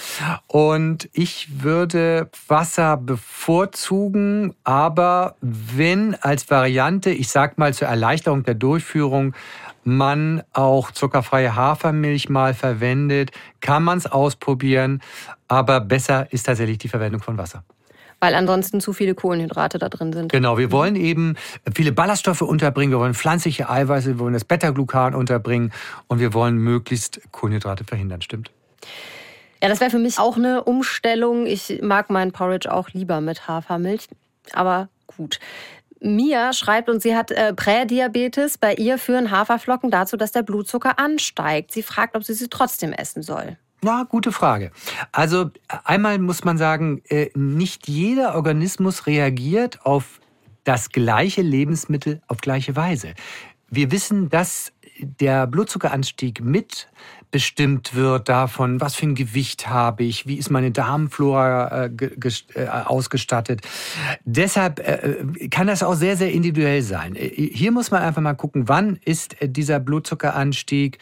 Und 0.47 1.09
ich 1.13 1.63
würde 1.63 2.29
Wasser 2.47 2.97
bevorzugen, 2.97 4.53
aber 4.63 5.35
wenn 5.41 6.15
als 6.15 6.49
Variante, 6.49 7.11
ich 7.11 7.29
sag 7.29 7.57
mal 7.57 7.73
zur 7.73 7.87
Erleichterung 7.87 8.43
der 8.43 8.55
Durchführung, 8.55 9.33
man 9.83 10.43
auch 10.53 10.91
zuckerfreie 10.91 11.55
Hafermilch 11.55 12.29
mal 12.29 12.53
verwendet, 12.53 13.31
kann 13.61 13.83
man 13.83 13.97
es 13.97 14.05
ausprobieren, 14.05 15.01
aber 15.47 15.81
besser 15.81 16.31
ist 16.31 16.43
tatsächlich 16.43 16.77
die 16.77 16.87
Verwendung 16.87 17.21
von 17.21 17.37
Wasser 17.37 17.63
weil 18.21 18.35
ansonsten 18.35 18.79
zu 18.79 18.93
viele 18.93 19.15
Kohlenhydrate 19.15 19.79
da 19.79 19.89
drin 19.89 20.13
sind. 20.13 20.31
Genau, 20.31 20.57
wir 20.57 20.71
wollen 20.71 20.95
eben 20.95 21.35
viele 21.73 21.91
Ballaststoffe 21.91 22.43
unterbringen, 22.43 22.91
wir 22.91 22.99
wollen 22.99 23.15
pflanzliche 23.15 23.69
Eiweiße, 23.69 24.07
wir 24.07 24.19
wollen 24.19 24.33
das 24.33 24.45
Beta-Glucan 24.45 25.15
unterbringen 25.15 25.73
und 26.07 26.19
wir 26.19 26.33
wollen 26.33 26.57
möglichst 26.57 27.19
Kohlenhydrate 27.31 27.83
verhindern, 27.83 28.21
stimmt? 28.21 28.51
Ja, 29.61 29.69
das 29.69 29.79
wäre 29.79 29.91
für 29.91 29.99
mich 29.99 30.19
auch 30.19 30.37
eine 30.37 30.63
Umstellung. 30.63 31.45
Ich 31.45 31.79
mag 31.81 32.09
meinen 32.09 32.31
Porridge 32.31 32.71
auch 32.71 32.89
lieber 32.89 33.21
mit 33.21 33.47
Hafermilch, 33.47 34.07
aber 34.53 34.87
gut. 35.07 35.39
Mia 35.99 36.53
schreibt 36.53 36.89
und 36.89 37.01
sie 37.01 37.15
hat 37.15 37.31
äh, 37.31 37.53
Prädiabetes. 37.53 38.57
Bei 38.57 38.73
ihr 38.73 38.97
führen 38.97 39.29
Haferflocken 39.29 39.91
dazu, 39.91 40.17
dass 40.17 40.31
der 40.31 40.41
Blutzucker 40.41 40.97
ansteigt. 40.97 41.71
Sie 41.71 41.83
fragt, 41.83 42.15
ob 42.15 42.23
sie 42.23 42.33
sie 42.33 42.49
trotzdem 42.49 42.91
essen 42.91 43.21
soll. 43.21 43.57
Na, 43.83 44.03
gute 44.03 44.31
Frage. 44.31 44.71
Also 45.11 45.49
einmal 45.83 46.19
muss 46.19 46.43
man 46.43 46.57
sagen, 46.57 47.01
äh, 47.09 47.29
nicht 47.33 47.87
jeder 47.87 48.35
Organismus 48.35 49.07
reagiert 49.07 49.85
auf 49.85 50.19
das 50.63 50.89
gleiche 50.89 51.41
Lebensmittel 51.41 52.21
auf 52.27 52.37
gleiche 52.37 52.75
Weise. 52.75 53.15
Wir 53.69 53.91
wissen, 53.91 54.29
dass 54.29 54.71
der 54.99 55.47
Blutzuckeranstieg 55.47 56.41
mit 56.43 56.89
bestimmt 57.31 57.95
wird 57.95 58.29
davon, 58.29 58.81
was 58.81 58.95
für 58.95 59.07
ein 59.07 59.15
Gewicht 59.15 59.69
habe 59.69 60.03
ich, 60.03 60.27
wie 60.27 60.35
ist 60.35 60.51
meine 60.51 60.71
Darmflora 60.71 61.85
äh, 61.85 61.89
äh, 62.53 62.67
ausgestattet. 62.67 63.61
Deshalb 64.25 64.79
äh, 64.79 65.47
kann 65.49 65.67
das 65.67 65.81
auch 65.81 65.93
sehr, 65.95 66.17
sehr 66.17 66.31
individuell 66.31 66.81
sein. 66.81 67.15
Äh, 67.15 67.29
hier 67.29 67.71
muss 67.71 67.89
man 67.89 68.01
einfach 68.03 68.21
mal 68.21 68.33
gucken, 68.33 68.67
wann 68.67 68.99
ist 69.05 69.37
dieser 69.41 69.79
Blutzuckeranstieg 69.79 70.99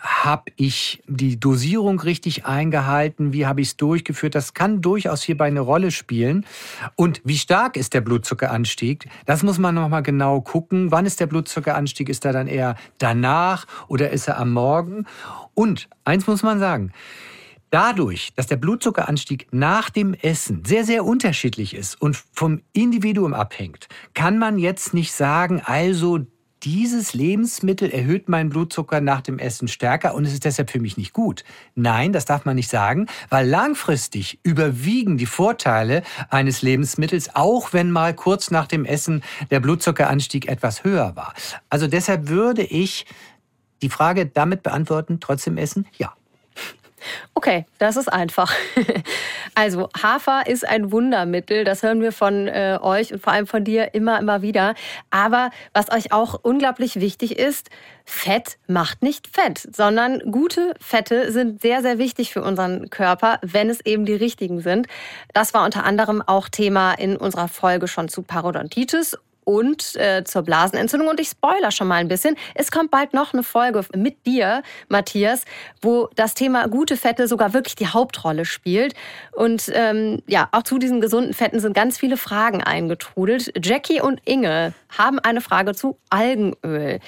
habe 0.00 0.50
ich 0.56 1.02
die 1.06 1.38
Dosierung 1.38 2.00
richtig 2.00 2.46
eingehalten? 2.46 3.32
Wie 3.34 3.46
habe 3.46 3.60
ich 3.60 3.68
es 3.68 3.76
durchgeführt? 3.76 4.34
Das 4.34 4.54
kann 4.54 4.80
durchaus 4.80 5.22
hierbei 5.22 5.46
eine 5.46 5.60
Rolle 5.60 5.90
spielen. 5.90 6.46
Und 6.96 7.20
wie 7.24 7.36
stark 7.36 7.76
ist 7.76 7.92
der 7.92 8.00
Blutzuckeranstieg? 8.00 9.08
Das 9.26 9.42
muss 9.42 9.58
man 9.58 9.74
nochmal 9.74 10.02
genau 10.02 10.40
gucken. 10.40 10.90
Wann 10.90 11.04
ist 11.04 11.20
der 11.20 11.26
Blutzuckeranstieg? 11.26 12.08
Ist 12.08 12.24
er 12.24 12.32
dann 12.32 12.46
eher 12.46 12.76
danach 12.98 13.66
oder 13.88 14.10
ist 14.10 14.26
er 14.26 14.38
am 14.38 14.52
Morgen? 14.52 15.06
Und 15.54 15.88
eins 16.04 16.26
muss 16.26 16.42
man 16.42 16.58
sagen. 16.58 16.92
Dadurch, 17.70 18.32
dass 18.34 18.48
der 18.48 18.56
Blutzuckeranstieg 18.56 19.46
nach 19.52 19.90
dem 19.90 20.14
Essen 20.14 20.64
sehr, 20.64 20.84
sehr 20.84 21.04
unterschiedlich 21.04 21.74
ist 21.74 22.00
und 22.00 22.16
vom 22.32 22.62
Individuum 22.72 23.32
abhängt, 23.32 23.86
kann 24.12 24.38
man 24.38 24.58
jetzt 24.58 24.92
nicht 24.92 25.12
sagen, 25.12 25.62
also 25.64 26.20
dieses 26.62 27.14
Lebensmittel 27.14 27.90
erhöht 27.90 28.28
meinen 28.28 28.50
Blutzucker 28.50 29.00
nach 29.00 29.22
dem 29.22 29.38
Essen 29.38 29.68
stärker 29.68 30.14
und 30.14 30.24
es 30.26 30.32
ist 30.32 30.44
deshalb 30.44 30.70
für 30.70 30.80
mich 30.80 30.96
nicht 30.96 31.12
gut. 31.12 31.44
Nein, 31.74 32.12
das 32.12 32.26
darf 32.26 32.44
man 32.44 32.56
nicht 32.56 32.70
sagen, 32.70 33.06
weil 33.30 33.48
langfristig 33.48 34.38
überwiegen 34.42 35.16
die 35.16 35.26
Vorteile 35.26 36.02
eines 36.28 36.62
Lebensmittels, 36.62 37.34
auch 37.34 37.72
wenn 37.72 37.90
mal 37.90 38.14
kurz 38.14 38.50
nach 38.50 38.66
dem 38.66 38.84
Essen 38.84 39.22
der 39.50 39.60
Blutzuckeranstieg 39.60 40.48
etwas 40.48 40.84
höher 40.84 41.16
war. 41.16 41.34
Also 41.70 41.86
deshalb 41.86 42.28
würde 42.28 42.62
ich 42.62 43.06
die 43.82 43.88
Frage 43.88 44.26
damit 44.26 44.62
beantworten, 44.62 45.20
trotzdem 45.20 45.56
essen? 45.56 45.86
Ja. 45.96 46.14
Okay, 47.34 47.66
das 47.78 47.96
ist 47.96 48.12
einfach. 48.12 48.52
Also 49.56 49.88
Hafer 50.00 50.46
ist 50.46 50.66
ein 50.66 50.92
Wundermittel, 50.92 51.64
das 51.64 51.82
hören 51.82 52.00
wir 52.00 52.12
von 52.12 52.46
äh, 52.46 52.78
euch 52.80 53.12
und 53.12 53.20
vor 53.20 53.32
allem 53.32 53.46
von 53.46 53.64
dir 53.64 53.94
immer, 53.94 54.18
immer 54.18 54.42
wieder. 54.42 54.74
Aber 55.10 55.50
was 55.74 55.90
euch 55.90 56.12
auch 56.12 56.38
unglaublich 56.42 57.00
wichtig 57.00 57.36
ist, 57.38 57.68
Fett 58.04 58.58
macht 58.68 59.02
nicht 59.02 59.26
Fett, 59.26 59.68
sondern 59.74 60.20
gute 60.30 60.74
Fette 60.80 61.30
sind 61.32 61.60
sehr, 61.60 61.82
sehr 61.82 61.98
wichtig 61.98 62.32
für 62.32 62.42
unseren 62.42 62.90
Körper, 62.90 63.38
wenn 63.42 63.68
es 63.68 63.84
eben 63.84 64.06
die 64.06 64.14
richtigen 64.14 64.60
sind. 64.60 64.86
Das 65.34 65.52
war 65.52 65.64
unter 65.64 65.84
anderem 65.84 66.22
auch 66.24 66.48
Thema 66.48 66.94
in 66.94 67.16
unserer 67.16 67.48
Folge 67.48 67.88
schon 67.88 68.08
zu 68.08 68.22
Parodontitis 68.22 69.18
und 69.44 69.96
äh, 69.96 70.24
zur 70.24 70.42
Blasenentzündung. 70.42 71.08
Und 71.08 71.20
ich 71.20 71.28
spoiler 71.28 71.70
schon 71.70 71.88
mal 71.88 71.96
ein 71.96 72.08
bisschen. 72.08 72.36
Es 72.54 72.70
kommt 72.70 72.90
bald 72.90 73.14
noch 73.14 73.32
eine 73.32 73.42
Folge 73.42 73.84
mit 73.94 74.26
dir, 74.26 74.62
Matthias, 74.88 75.44
wo 75.82 76.08
das 76.14 76.34
Thema 76.34 76.68
gute 76.68 76.96
Fette 76.96 77.28
sogar 77.28 77.52
wirklich 77.52 77.74
die 77.74 77.86
Hauptrolle 77.86 78.44
spielt. 78.44 78.94
Und 79.32 79.70
ähm, 79.74 80.22
ja, 80.26 80.48
auch 80.52 80.62
zu 80.62 80.78
diesen 80.78 81.00
gesunden 81.00 81.34
Fetten 81.34 81.60
sind 81.60 81.74
ganz 81.74 81.98
viele 81.98 82.16
Fragen 82.16 82.62
eingetrudelt. 82.62 83.52
Jackie 83.64 84.00
und 84.00 84.20
Inge 84.24 84.74
haben 84.96 85.18
eine 85.18 85.40
Frage 85.40 85.74
zu 85.74 85.98
Algenöl. 86.10 87.00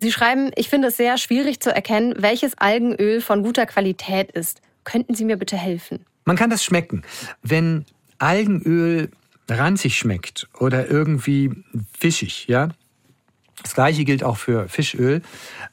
Sie 0.00 0.12
schreiben, 0.12 0.50
ich 0.56 0.68
finde 0.68 0.88
es 0.88 0.96
sehr 0.96 1.16
schwierig 1.16 1.60
zu 1.60 1.74
erkennen, 1.74 2.14
welches 2.18 2.58
Algenöl 2.58 3.20
von 3.20 3.42
guter 3.42 3.66
Qualität 3.66 4.30
ist. 4.32 4.60
Könnten 4.84 5.14
Sie 5.14 5.24
mir 5.24 5.36
bitte 5.36 5.56
helfen? 5.56 6.04
Man 6.24 6.36
kann 6.36 6.50
das 6.50 6.62
schmecken. 6.62 7.02
Wenn 7.42 7.86
Algenöl 8.18 9.10
ranzig 9.48 9.96
schmeckt 9.96 10.48
oder 10.58 10.90
irgendwie 10.90 11.50
fischig, 11.98 12.46
ja, 12.48 12.70
das 13.62 13.74
gleiche 13.74 14.04
gilt 14.04 14.22
auch 14.22 14.36
für 14.36 14.68
Fischöl, 14.68 15.22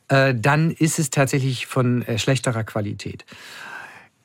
äh, 0.07 0.33
dann 0.35 0.71
ist 0.71 0.99
es 0.99 1.09
tatsächlich 1.09 1.67
von 1.67 2.01
äh, 2.03 2.17
schlechterer 2.17 2.63
Qualität. 2.63 3.25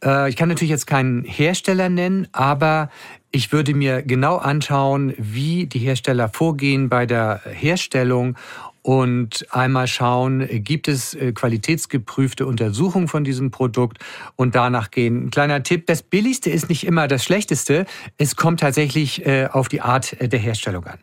Äh, 0.04 0.30
ich 0.30 0.36
kann 0.36 0.48
natürlich 0.48 0.70
jetzt 0.70 0.86
keinen 0.86 1.24
Hersteller 1.24 1.88
nennen, 1.88 2.28
aber 2.32 2.90
ich 3.30 3.52
würde 3.52 3.74
mir 3.74 4.02
genau 4.02 4.36
anschauen, 4.36 5.12
wie 5.18 5.66
die 5.66 5.80
Hersteller 5.80 6.28
vorgehen 6.28 6.88
bei 6.88 7.04
der 7.04 7.42
Herstellung 7.44 8.36
und 8.82 9.46
einmal 9.50 9.86
schauen, 9.86 10.46
gibt 10.64 10.88
es 10.88 11.14
äh, 11.14 11.32
qualitätsgeprüfte 11.32 12.46
Untersuchungen 12.46 13.08
von 13.08 13.24
diesem 13.24 13.50
Produkt 13.50 13.98
und 14.36 14.54
danach 14.54 14.90
gehen. 14.90 15.26
Ein 15.26 15.30
kleiner 15.30 15.62
Tipp, 15.62 15.86
das 15.86 16.02
Billigste 16.02 16.50
ist 16.50 16.68
nicht 16.68 16.86
immer 16.86 17.08
das 17.08 17.24
Schlechteste. 17.24 17.86
Es 18.16 18.36
kommt 18.36 18.60
tatsächlich 18.60 19.26
äh, 19.26 19.48
auf 19.50 19.68
die 19.68 19.80
Art 19.80 20.20
äh, 20.20 20.28
der 20.28 20.38
Herstellung 20.38 20.86
an. 20.86 20.98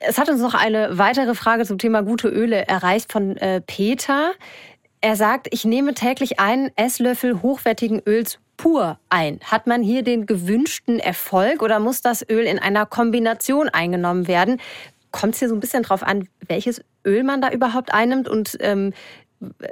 Es 0.00 0.18
hat 0.18 0.28
uns 0.28 0.40
noch 0.40 0.54
eine 0.54 0.98
weitere 0.98 1.34
Frage 1.34 1.64
zum 1.64 1.78
Thema 1.78 2.02
gute 2.02 2.28
Öle 2.28 2.66
erreicht 2.66 3.12
von 3.12 3.36
Peter. 3.68 4.32
Er 5.00 5.14
sagt, 5.14 5.46
ich 5.52 5.64
nehme 5.64 5.94
täglich 5.94 6.40
einen 6.40 6.70
Esslöffel 6.74 7.40
hochwertigen 7.40 8.02
Öls 8.04 8.40
pur 8.56 8.98
ein. 9.08 9.40
Hat 9.42 9.66
man 9.66 9.82
hier 9.82 10.04
den 10.04 10.26
gewünschten 10.26 11.00
Erfolg 11.00 11.62
oder 11.62 11.80
muss 11.80 12.00
das 12.00 12.24
Öl 12.28 12.44
in 12.44 12.60
einer 12.60 12.86
Kombination 12.86 13.68
eingenommen 13.68 14.28
werden? 14.28 14.60
Kommt 15.12 15.34
es 15.34 15.38
hier 15.38 15.48
so 15.48 15.54
ein 15.54 15.60
bisschen 15.60 15.82
drauf 15.82 16.02
an, 16.02 16.28
welches 16.48 16.82
Öl 17.06 17.22
man 17.22 17.40
da 17.40 17.50
überhaupt 17.50 17.94
einnimmt 17.94 18.28
und 18.28 18.56
ähm, 18.60 18.92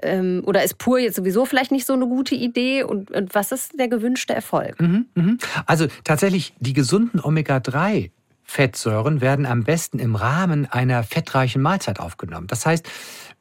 ähm, 0.02 0.42
oder 0.46 0.62
ist 0.62 0.78
pur 0.78 0.98
jetzt 0.98 1.16
sowieso 1.16 1.44
vielleicht 1.44 1.70
nicht 1.70 1.86
so 1.86 1.92
eine 1.92 2.06
gute 2.06 2.34
Idee 2.34 2.82
und, 2.82 3.10
und 3.10 3.34
was 3.34 3.52
ist 3.52 3.78
der 3.78 3.88
gewünschte 3.88 4.34
Erfolg? 4.34 4.80
Mhm, 4.80 5.06
mh. 5.14 5.36
Also 5.66 5.86
tatsächlich 6.04 6.54
die 6.58 6.72
gesunden 6.72 7.20
Omega-3 7.20 8.10
Fettsäuren 8.42 9.20
werden 9.20 9.46
am 9.46 9.62
besten 9.62 10.00
im 10.00 10.16
Rahmen 10.16 10.66
einer 10.66 11.04
fettreichen 11.04 11.62
Mahlzeit 11.62 12.00
aufgenommen. 12.00 12.48
Das 12.48 12.66
heißt, 12.66 12.88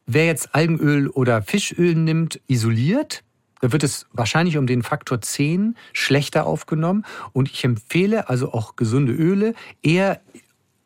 wer 0.05 0.27
jetzt 0.27 0.53
Algenöl 0.53 1.07
oder 1.07 1.41
Fischöl 1.41 1.95
nimmt, 1.95 2.39
isoliert, 2.47 3.23
da 3.59 3.71
wird 3.71 3.83
es 3.83 4.05
wahrscheinlich 4.13 4.57
um 4.57 4.67
den 4.67 4.83
Faktor 4.83 5.19
10 5.19 5.75
schlechter 5.93 6.45
aufgenommen. 6.45 7.05
Und 7.33 7.49
ich 7.49 7.63
empfehle 7.63 8.29
also 8.29 8.53
auch 8.53 8.75
gesunde 8.75 9.11
Öle 9.11 9.55
eher 9.81 10.21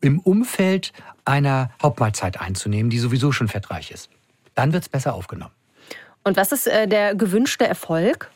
im 0.03 0.19
Umfeld 0.19 0.91
einer 1.25 1.71
Hauptmahlzeit 1.81 2.39
einzunehmen, 2.39 2.89
die 2.89 2.99
sowieso 2.99 3.31
schon 3.31 3.47
fettreich 3.47 3.91
ist. 3.91 4.09
Dann 4.53 4.73
wird 4.73 4.83
es 4.83 4.89
besser 4.89 5.13
aufgenommen. 5.13 5.53
Und 6.23 6.37
was 6.37 6.51
ist 6.51 6.67
äh, 6.67 6.87
der 6.87 7.15
gewünschte 7.15 7.67
Erfolg? 7.67 8.29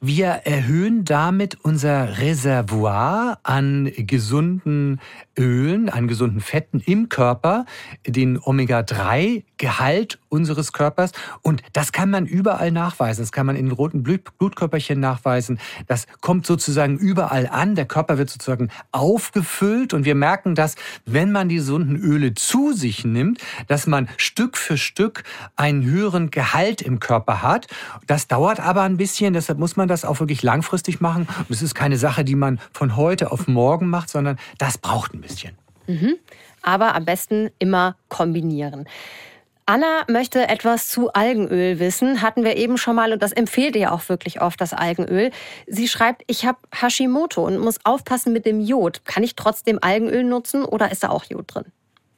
Wir 0.00 0.28
erhöhen 0.28 1.04
damit 1.04 1.58
unser 1.62 2.18
Reservoir 2.18 3.38
an 3.42 3.92
gesunden 3.94 4.98
Ölen, 5.40 5.88
an 5.88 6.06
gesunden 6.06 6.40
Fetten 6.40 6.80
im 6.80 7.08
Körper, 7.08 7.64
den 8.06 8.38
Omega-3-Gehalt 8.38 10.18
unseres 10.28 10.74
Körpers. 10.74 11.12
Und 11.40 11.62
das 11.72 11.92
kann 11.92 12.10
man 12.10 12.26
überall 12.26 12.70
nachweisen. 12.70 13.22
Das 13.22 13.32
kann 13.32 13.46
man 13.46 13.56
in 13.56 13.72
roten 13.72 14.02
Blutkörperchen 14.02 15.00
nachweisen. 15.00 15.58
Das 15.86 16.06
kommt 16.20 16.44
sozusagen 16.44 16.98
überall 16.98 17.46
an. 17.46 17.74
Der 17.74 17.86
Körper 17.86 18.18
wird 18.18 18.28
sozusagen 18.28 18.68
aufgefüllt. 18.92 19.94
Und 19.94 20.04
wir 20.04 20.14
merken 20.14 20.54
dass, 20.54 20.74
wenn 21.06 21.32
man 21.32 21.48
die 21.48 21.56
gesunden 21.56 21.96
Öle 21.96 22.34
zu 22.34 22.74
sich 22.74 23.06
nimmt, 23.06 23.40
dass 23.66 23.86
man 23.86 24.10
Stück 24.18 24.58
für 24.58 24.76
Stück 24.76 25.24
einen 25.56 25.84
höheren 25.84 26.30
Gehalt 26.30 26.82
im 26.82 27.00
Körper 27.00 27.40
hat. 27.42 27.66
Das 28.06 28.28
dauert 28.28 28.60
aber 28.60 28.82
ein 28.82 28.98
bisschen. 28.98 29.32
Deshalb 29.32 29.58
muss 29.58 29.76
man 29.76 29.88
das 29.88 30.04
auch 30.04 30.20
wirklich 30.20 30.42
langfristig 30.42 31.00
machen. 31.00 31.26
Und 31.38 31.50
es 31.50 31.62
ist 31.62 31.74
keine 31.74 31.96
Sache, 31.96 32.24
die 32.24 32.34
man 32.34 32.60
von 32.72 32.96
heute 32.96 33.32
auf 33.32 33.48
morgen 33.48 33.88
macht, 33.88 34.10
sondern 34.10 34.38
das 34.58 34.76
braucht 34.76 35.14
ein 35.14 35.22
bisschen. 35.22 35.29
Mhm. 35.86 36.16
Aber 36.62 36.94
am 36.94 37.04
besten 37.04 37.50
immer 37.58 37.96
kombinieren. 38.08 38.86
Anna 39.66 40.02
möchte 40.08 40.48
etwas 40.48 40.88
zu 40.88 41.12
Algenöl 41.12 41.78
wissen. 41.78 42.22
Hatten 42.22 42.42
wir 42.42 42.56
eben 42.56 42.76
schon 42.76 42.96
mal 42.96 43.12
und 43.12 43.22
das 43.22 43.30
empfiehlt 43.30 43.76
ihr 43.76 43.92
auch 43.92 44.08
wirklich 44.08 44.42
oft, 44.42 44.60
das 44.60 44.72
Algenöl. 44.72 45.30
Sie 45.68 45.86
schreibt, 45.86 46.22
ich 46.26 46.44
habe 46.44 46.58
Hashimoto 46.74 47.46
und 47.46 47.58
muss 47.58 47.78
aufpassen 47.84 48.32
mit 48.32 48.46
dem 48.46 48.60
Jod. 48.60 49.04
Kann 49.04 49.22
ich 49.22 49.36
trotzdem 49.36 49.78
Algenöl 49.80 50.24
nutzen 50.24 50.64
oder 50.64 50.90
ist 50.90 51.04
da 51.04 51.10
auch 51.10 51.24
Jod 51.24 51.54
drin? 51.54 51.66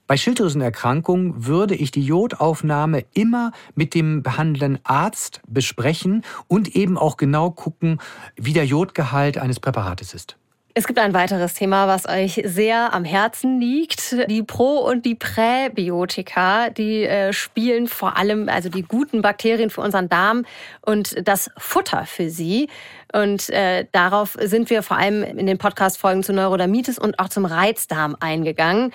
Bei 0.06 0.16
Schilddrüsenerkrankungen 0.16 1.46
würde 1.46 1.74
ich 1.74 1.90
die 1.90 2.04
Jodaufnahme 2.04 3.04
immer 3.12 3.52
mit 3.74 3.94
dem 3.94 4.22
behandelnden 4.22 4.78
Arzt 4.84 5.42
besprechen 5.46 6.24
und 6.48 6.74
eben 6.74 6.96
auch 6.96 7.18
genau 7.18 7.50
gucken, 7.50 7.98
wie 8.36 8.52
der 8.54 8.64
Jodgehalt 8.64 9.36
eines 9.36 9.60
Präparates 9.60 10.14
ist. 10.14 10.36
Es 10.74 10.86
gibt 10.86 10.98
ein 10.98 11.12
weiteres 11.12 11.52
Thema, 11.52 11.86
was 11.86 12.08
euch 12.08 12.40
sehr 12.46 12.94
am 12.94 13.04
Herzen 13.04 13.60
liegt. 13.60 14.16
Die 14.30 14.42
Pro- 14.42 14.78
und 14.78 15.04
die 15.04 15.14
Präbiotika, 15.14 16.70
die 16.70 17.04
äh, 17.04 17.34
spielen 17.34 17.88
vor 17.88 18.16
allem 18.16 18.48
also 18.48 18.70
die 18.70 18.80
guten 18.80 19.20
Bakterien 19.20 19.68
für 19.68 19.82
unseren 19.82 20.08
Darm 20.08 20.46
und 20.80 21.28
das 21.28 21.50
Futter 21.58 22.06
für 22.06 22.30
sie. 22.30 22.70
Und 23.12 23.50
äh, 23.50 23.84
darauf 23.92 24.38
sind 24.40 24.70
wir 24.70 24.82
vor 24.82 24.96
allem 24.96 25.22
in 25.22 25.44
den 25.44 25.58
Podcast-Folgen 25.58 26.22
zu 26.22 26.32
Neurodermitis 26.32 26.98
und 26.98 27.18
auch 27.18 27.28
zum 27.28 27.44
Reizdarm 27.44 28.16
eingegangen. 28.18 28.94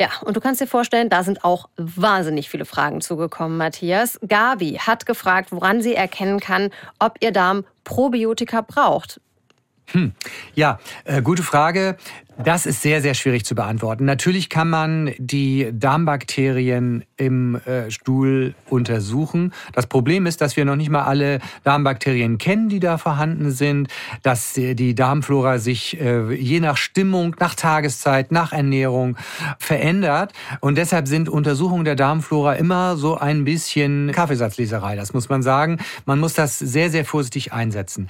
Ja, 0.00 0.08
und 0.24 0.34
du 0.34 0.40
kannst 0.40 0.62
dir 0.62 0.66
vorstellen, 0.66 1.10
da 1.10 1.24
sind 1.24 1.44
auch 1.44 1.68
wahnsinnig 1.76 2.48
viele 2.48 2.64
Fragen 2.64 3.02
zugekommen, 3.02 3.58
Matthias. 3.58 4.18
Gabi 4.26 4.78
hat 4.80 5.04
gefragt, 5.04 5.52
woran 5.52 5.82
sie 5.82 5.94
erkennen 5.94 6.40
kann, 6.40 6.70
ob 6.98 7.18
ihr 7.20 7.32
Darm 7.32 7.64
Probiotika 7.84 8.62
braucht. 8.62 9.20
Hm. 9.92 10.12
Ja, 10.54 10.78
äh, 11.04 11.22
gute 11.22 11.42
Frage. 11.42 11.96
Das 12.38 12.64
ist 12.66 12.80
sehr, 12.80 13.02
sehr 13.02 13.14
schwierig 13.14 13.44
zu 13.44 13.54
beantworten. 13.54 14.04
Natürlich 14.04 14.48
kann 14.48 14.70
man 14.70 15.12
die 15.18 15.68
Darmbakterien 15.72 17.04
im 17.16 17.56
äh, 17.56 17.90
Stuhl 17.90 18.54
untersuchen. 18.70 19.52
Das 19.74 19.86
Problem 19.86 20.24
ist, 20.26 20.40
dass 20.40 20.56
wir 20.56 20.64
noch 20.64 20.76
nicht 20.76 20.88
mal 20.88 21.02
alle 21.02 21.40
Darmbakterien 21.62 22.38
kennen, 22.38 22.68
die 22.68 22.80
da 22.80 22.96
vorhanden 22.96 23.50
sind, 23.50 23.88
dass 24.22 24.54
die 24.54 24.94
Darmflora 24.94 25.58
sich 25.58 26.00
äh, 26.00 26.32
je 26.32 26.60
nach 26.60 26.78
Stimmung, 26.78 27.36
nach 27.38 27.54
Tageszeit, 27.54 28.32
nach 28.32 28.52
Ernährung 28.52 29.16
verändert. 29.58 30.32
Und 30.60 30.78
deshalb 30.78 31.08
sind 31.08 31.28
Untersuchungen 31.28 31.84
der 31.84 31.96
Darmflora 31.96 32.54
immer 32.54 32.96
so 32.96 33.18
ein 33.18 33.44
bisschen 33.44 34.10
Kaffeesatzleserei, 34.10 34.96
das 34.96 35.12
muss 35.12 35.28
man 35.28 35.42
sagen. 35.42 35.78
Man 36.06 36.18
muss 36.18 36.32
das 36.32 36.58
sehr, 36.58 36.90
sehr 36.90 37.04
vorsichtig 37.04 37.52
einsetzen. 37.52 38.08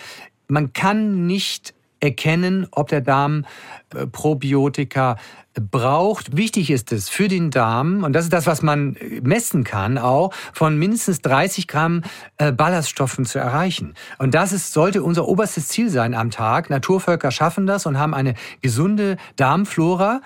Man 0.52 0.74
kann 0.74 1.26
nicht 1.26 1.72
erkennen, 2.00 2.66
ob 2.72 2.88
der 2.88 3.00
Darm 3.00 3.46
äh, 3.94 4.06
Probiotika 4.06 5.16
braucht. 5.54 6.36
Wichtig 6.36 6.70
ist 6.70 6.92
es 6.92 7.08
für 7.08 7.26
den 7.28 7.50
Darm, 7.50 8.04
und 8.04 8.12
das 8.12 8.24
ist 8.24 8.34
das, 8.34 8.46
was 8.46 8.60
man 8.60 8.96
messen 9.22 9.64
kann, 9.64 9.96
auch 9.96 10.34
von 10.52 10.78
mindestens 10.78 11.22
30 11.22 11.68
Gramm 11.68 12.02
äh, 12.36 12.52
Ballaststoffen 12.52 13.24
zu 13.24 13.38
erreichen. 13.38 13.94
Und 14.18 14.34
das 14.34 14.52
ist, 14.52 14.74
sollte 14.74 15.02
unser 15.02 15.26
oberstes 15.26 15.68
Ziel 15.68 15.88
sein 15.88 16.12
am 16.12 16.30
Tag. 16.30 16.68
Naturvölker 16.68 17.30
schaffen 17.30 17.66
das 17.66 17.86
und 17.86 17.98
haben 17.98 18.12
eine 18.12 18.34
gesunde 18.60 19.16
Darmflora 19.36 20.20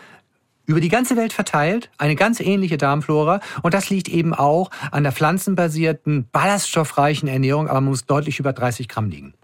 über 0.65 0.81
die 0.81 0.89
ganze 0.89 1.17
Welt 1.17 1.33
verteilt, 1.33 1.89
eine 1.99 2.17
ganz 2.17 2.41
ähnliche 2.41 2.79
Darmflora. 2.79 3.39
Und 3.63 3.75
das 3.75 3.91
liegt 3.91 4.09
eben 4.09 4.35
auch 4.35 4.73
an 4.91 5.05
der 5.05 5.13
pflanzenbasierten, 5.13 6.29
ballaststoffreichen 6.33 7.29
Ernährung, 7.29 7.69
aber 7.69 7.81
man 7.81 7.91
muss 7.91 8.07
deutlich 8.07 8.41
über 8.41 8.53
30 8.53 8.89
Gramm 8.89 9.09
liegen. 9.09 9.35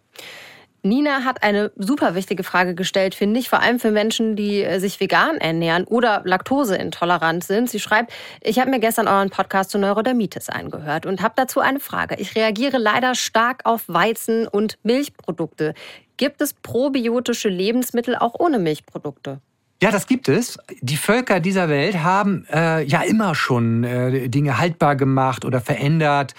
Nina 0.84 1.24
hat 1.24 1.44
eine 1.44 1.70
super 1.76 2.16
wichtige 2.16 2.42
Frage 2.42 2.74
gestellt, 2.74 3.14
finde 3.14 3.38
ich, 3.38 3.48
vor 3.48 3.60
allem 3.60 3.78
für 3.78 3.92
Menschen, 3.92 4.34
die 4.34 4.64
äh, 4.64 4.80
sich 4.80 4.98
vegan 4.98 5.36
ernähren 5.36 5.84
oder 5.84 6.22
laktoseintolerant 6.24 7.44
sind. 7.44 7.70
Sie 7.70 7.78
schreibt, 7.78 8.12
ich 8.40 8.58
habe 8.58 8.70
mir 8.70 8.80
gestern 8.80 9.06
euren 9.06 9.30
Podcast 9.30 9.70
zu 9.70 9.78
Neurodermitis 9.78 10.48
angehört 10.48 11.06
und 11.06 11.22
habe 11.22 11.34
dazu 11.36 11.60
eine 11.60 11.78
Frage. 11.78 12.16
Ich 12.18 12.34
reagiere 12.34 12.78
leider 12.78 13.14
stark 13.14 13.60
auf 13.64 13.84
Weizen 13.86 14.48
und 14.48 14.78
Milchprodukte. 14.82 15.74
Gibt 16.16 16.42
es 16.42 16.52
probiotische 16.52 17.48
Lebensmittel 17.48 18.16
auch 18.16 18.34
ohne 18.38 18.58
Milchprodukte? 18.58 19.40
Ja, 19.82 19.92
das 19.92 20.06
gibt 20.06 20.28
es. 20.28 20.58
Die 20.80 20.96
Völker 20.96 21.38
dieser 21.38 21.68
Welt 21.68 22.02
haben 22.02 22.44
äh, 22.52 22.82
ja 22.84 23.02
immer 23.02 23.34
schon 23.36 23.84
äh, 23.84 24.28
Dinge 24.28 24.58
haltbar 24.58 24.96
gemacht 24.96 25.44
oder 25.44 25.60
verändert 25.60 26.34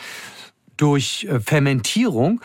durch 0.77 1.27
äh, 1.29 1.39
Fermentierung. 1.39 2.41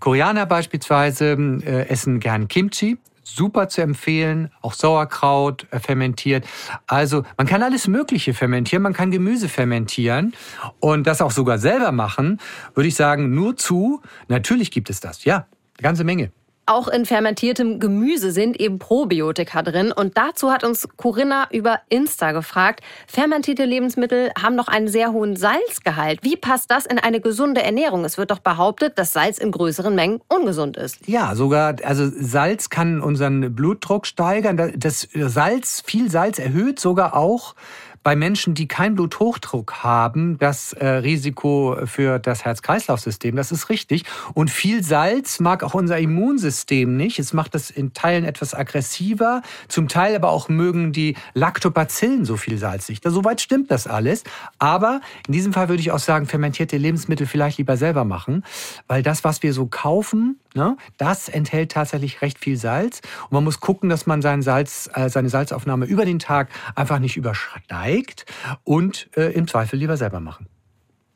Koreaner 0.00 0.46
beispielsweise 0.46 1.32
äh, 1.64 1.88
essen 1.88 2.20
gern 2.20 2.48
Kimchi. 2.48 2.98
Super 3.22 3.68
zu 3.68 3.80
empfehlen, 3.80 4.50
auch 4.60 4.72
Sauerkraut 4.72 5.66
äh, 5.70 5.78
fermentiert. 5.78 6.44
Also 6.86 7.24
man 7.36 7.46
kann 7.46 7.62
alles 7.62 7.86
Mögliche 7.86 8.34
fermentieren, 8.34 8.82
man 8.82 8.92
kann 8.92 9.12
Gemüse 9.12 9.48
fermentieren 9.48 10.34
und 10.80 11.06
das 11.06 11.22
auch 11.22 11.30
sogar 11.30 11.58
selber 11.58 11.92
machen, 11.92 12.40
würde 12.74 12.88
ich 12.88 12.96
sagen, 12.96 13.32
nur 13.32 13.56
zu. 13.56 14.02
Natürlich 14.26 14.72
gibt 14.72 14.90
es 14.90 14.98
das, 14.98 15.24
ja, 15.24 15.46
eine 15.76 15.82
ganze 15.82 16.02
Menge. 16.02 16.32
Auch 16.70 16.86
in 16.86 17.04
fermentiertem 17.04 17.80
Gemüse 17.80 18.30
sind 18.30 18.60
eben 18.60 18.78
Probiotika 18.78 19.60
drin. 19.62 19.90
Und 19.90 20.16
dazu 20.16 20.52
hat 20.52 20.62
uns 20.62 20.86
Corinna 20.96 21.48
über 21.50 21.80
Insta 21.88 22.30
gefragt, 22.30 22.84
fermentierte 23.08 23.64
Lebensmittel 23.64 24.30
haben 24.40 24.56
doch 24.56 24.68
einen 24.68 24.86
sehr 24.86 25.10
hohen 25.10 25.34
Salzgehalt. 25.34 26.20
Wie 26.22 26.36
passt 26.36 26.70
das 26.70 26.86
in 26.86 27.00
eine 27.00 27.20
gesunde 27.20 27.60
Ernährung? 27.60 28.04
Es 28.04 28.18
wird 28.18 28.30
doch 28.30 28.38
behauptet, 28.38 29.00
dass 29.00 29.12
Salz 29.12 29.38
in 29.38 29.50
größeren 29.50 29.96
Mengen 29.96 30.20
ungesund 30.28 30.76
ist. 30.76 31.08
Ja, 31.08 31.34
sogar, 31.34 31.74
also 31.82 32.08
Salz 32.08 32.70
kann 32.70 33.00
unseren 33.00 33.52
Blutdruck 33.52 34.06
steigern. 34.06 34.72
Das 34.76 35.08
Salz, 35.12 35.82
viel 35.84 36.08
Salz 36.08 36.38
erhöht 36.38 36.78
sogar 36.78 37.16
auch 37.16 37.56
bei 38.02 38.16
Menschen, 38.16 38.54
die 38.54 38.66
keinen 38.66 38.94
Bluthochdruck 38.94 39.82
haben, 39.82 40.38
das 40.38 40.72
äh, 40.72 40.86
Risiko 40.86 41.76
für 41.84 42.18
das 42.18 42.44
Herz-Kreislauf-System. 42.44 43.36
Das 43.36 43.52
ist 43.52 43.68
richtig. 43.68 44.04
Und 44.32 44.50
viel 44.50 44.82
Salz 44.82 45.38
mag 45.38 45.62
auch 45.62 45.74
unser 45.74 45.98
Immunsystem 45.98 46.96
nicht. 46.96 47.18
Es 47.18 47.32
macht 47.32 47.54
es 47.54 47.70
in 47.70 47.92
Teilen 47.92 48.24
etwas 48.24 48.54
aggressiver. 48.54 49.42
Zum 49.68 49.88
Teil 49.88 50.16
aber 50.16 50.30
auch 50.30 50.48
mögen 50.48 50.92
die 50.92 51.16
Lactobacillen 51.34 52.24
so 52.24 52.36
viel 52.36 52.56
Salz 52.56 52.88
nicht. 52.88 53.04
Soweit 53.04 53.40
stimmt 53.40 53.70
das 53.70 53.86
alles. 53.86 54.24
Aber 54.58 55.00
in 55.26 55.32
diesem 55.32 55.52
Fall 55.52 55.68
würde 55.68 55.80
ich 55.80 55.90
auch 55.90 55.98
sagen, 55.98 56.26
fermentierte 56.26 56.78
Lebensmittel 56.78 57.26
vielleicht 57.26 57.58
lieber 57.58 57.76
selber 57.76 58.04
machen, 58.04 58.44
weil 58.86 59.02
das, 59.02 59.24
was 59.24 59.42
wir 59.42 59.52
so 59.52 59.66
kaufen, 59.66 60.38
Ne? 60.54 60.76
Das 60.96 61.28
enthält 61.28 61.72
tatsächlich 61.72 62.22
recht 62.22 62.38
viel 62.38 62.56
Salz. 62.56 63.00
Und 63.24 63.32
man 63.32 63.44
muss 63.44 63.60
gucken, 63.60 63.88
dass 63.88 64.06
man 64.06 64.22
seinen 64.22 64.42
Salz, 64.42 64.90
äh, 64.94 65.08
seine 65.08 65.28
Salzaufnahme 65.28 65.86
über 65.86 66.04
den 66.04 66.18
Tag 66.18 66.48
einfach 66.74 66.98
nicht 66.98 67.16
übersteigt 67.16 68.26
und 68.64 69.08
äh, 69.16 69.32
im 69.32 69.46
Zweifel 69.46 69.78
lieber 69.78 69.96
selber 69.96 70.20
machen. 70.20 70.48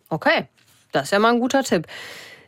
Okay, 0.08 0.48
das 0.92 1.04
ist 1.04 1.10
ja 1.10 1.18
mal 1.18 1.32
ein 1.32 1.40
guter 1.40 1.64
Tipp. 1.64 1.86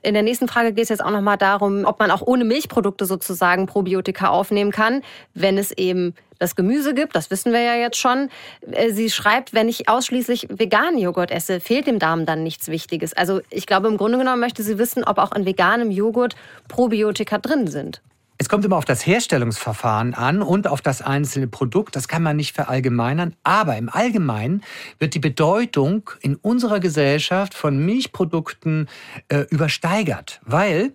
In 0.06 0.14
der 0.14 0.22
nächsten 0.22 0.46
Frage 0.46 0.72
geht 0.72 0.84
es 0.84 0.88
jetzt 0.90 1.04
auch 1.04 1.10
nochmal 1.10 1.36
darum, 1.36 1.84
ob 1.84 1.98
man 1.98 2.12
auch 2.12 2.22
ohne 2.22 2.44
Milchprodukte 2.44 3.06
sozusagen 3.06 3.66
Probiotika 3.66 4.28
aufnehmen 4.28 4.70
kann, 4.70 5.02
wenn 5.34 5.58
es 5.58 5.72
eben 5.72 6.14
das 6.38 6.54
Gemüse 6.54 6.94
gibt. 6.94 7.16
Das 7.16 7.28
wissen 7.32 7.52
wir 7.52 7.60
ja 7.60 7.74
jetzt 7.74 7.96
schon. 7.96 8.28
Äh, 8.70 8.92
sie 8.92 9.10
schreibt, 9.10 9.52
wenn 9.52 9.68
ich 9.68 9.88
ausschließlich 9.88 10.46
veganen 10.48 10.98
Joghurt 10.98 11.32
esse, 11.32 11.58
fehlt 11.58 11.88
dem 11.88 11.98
Darm 11.98 12.24
dann 12.24 12.44
nichts 12.44 12.68
Wichtiges. 12.68 13.14
Also 13.14 13.40
ich 13.50 13.66
glaube, 13.66 13.88
im 13.88 13.96
Grunde 13.96 14.18
genommen 14.18 14.38
möchte 14.38 14.62
sie 14.62 14.78
wissen, 14.78 15.02
ob 15.02 15.18
auch 15.18 15.32
in 15.32 15.44
veganem 15.44 15.90
Joghurt 15.90 16.36
Probiotika 16.68 17.38
drin 17.38 17.66
sind. 17.66 18.00
Es 18.38 18.48
kommt 18.48 18.64
immer 18.64 18.76
auf 18.76 18.84
das 18.84 19.06
Herstellungsverfahren 19.06 20.14
an 20.14 20.42
und 20.42 20.68
auf 20.68 20.82
das 20.82 21.00
einzelne 21.00 21.46
Produkt. 21.46 21.96
Das 21.96 22.06
kann 22.06 22.22
man 22.22 22.36
nicht 22.36 22.54
verallgemeinern. 22.54 23.34
Aber 23.42 23.76
im 23.76 23.88
Allgemeinen 23.88 24.62
wird 24.98 25.14
die 25.14 25.20
Bedeutung 25.20 26.10
in 26.20 26.36
unserer 26.36 26.80
Gesellschaft 26.80 27.54
von 27.54 27.78
Milchprodukten 27.78 28.88
äh, 29.28 29.46
übersteigert, 29.50 30.40
weil 30.44 30.92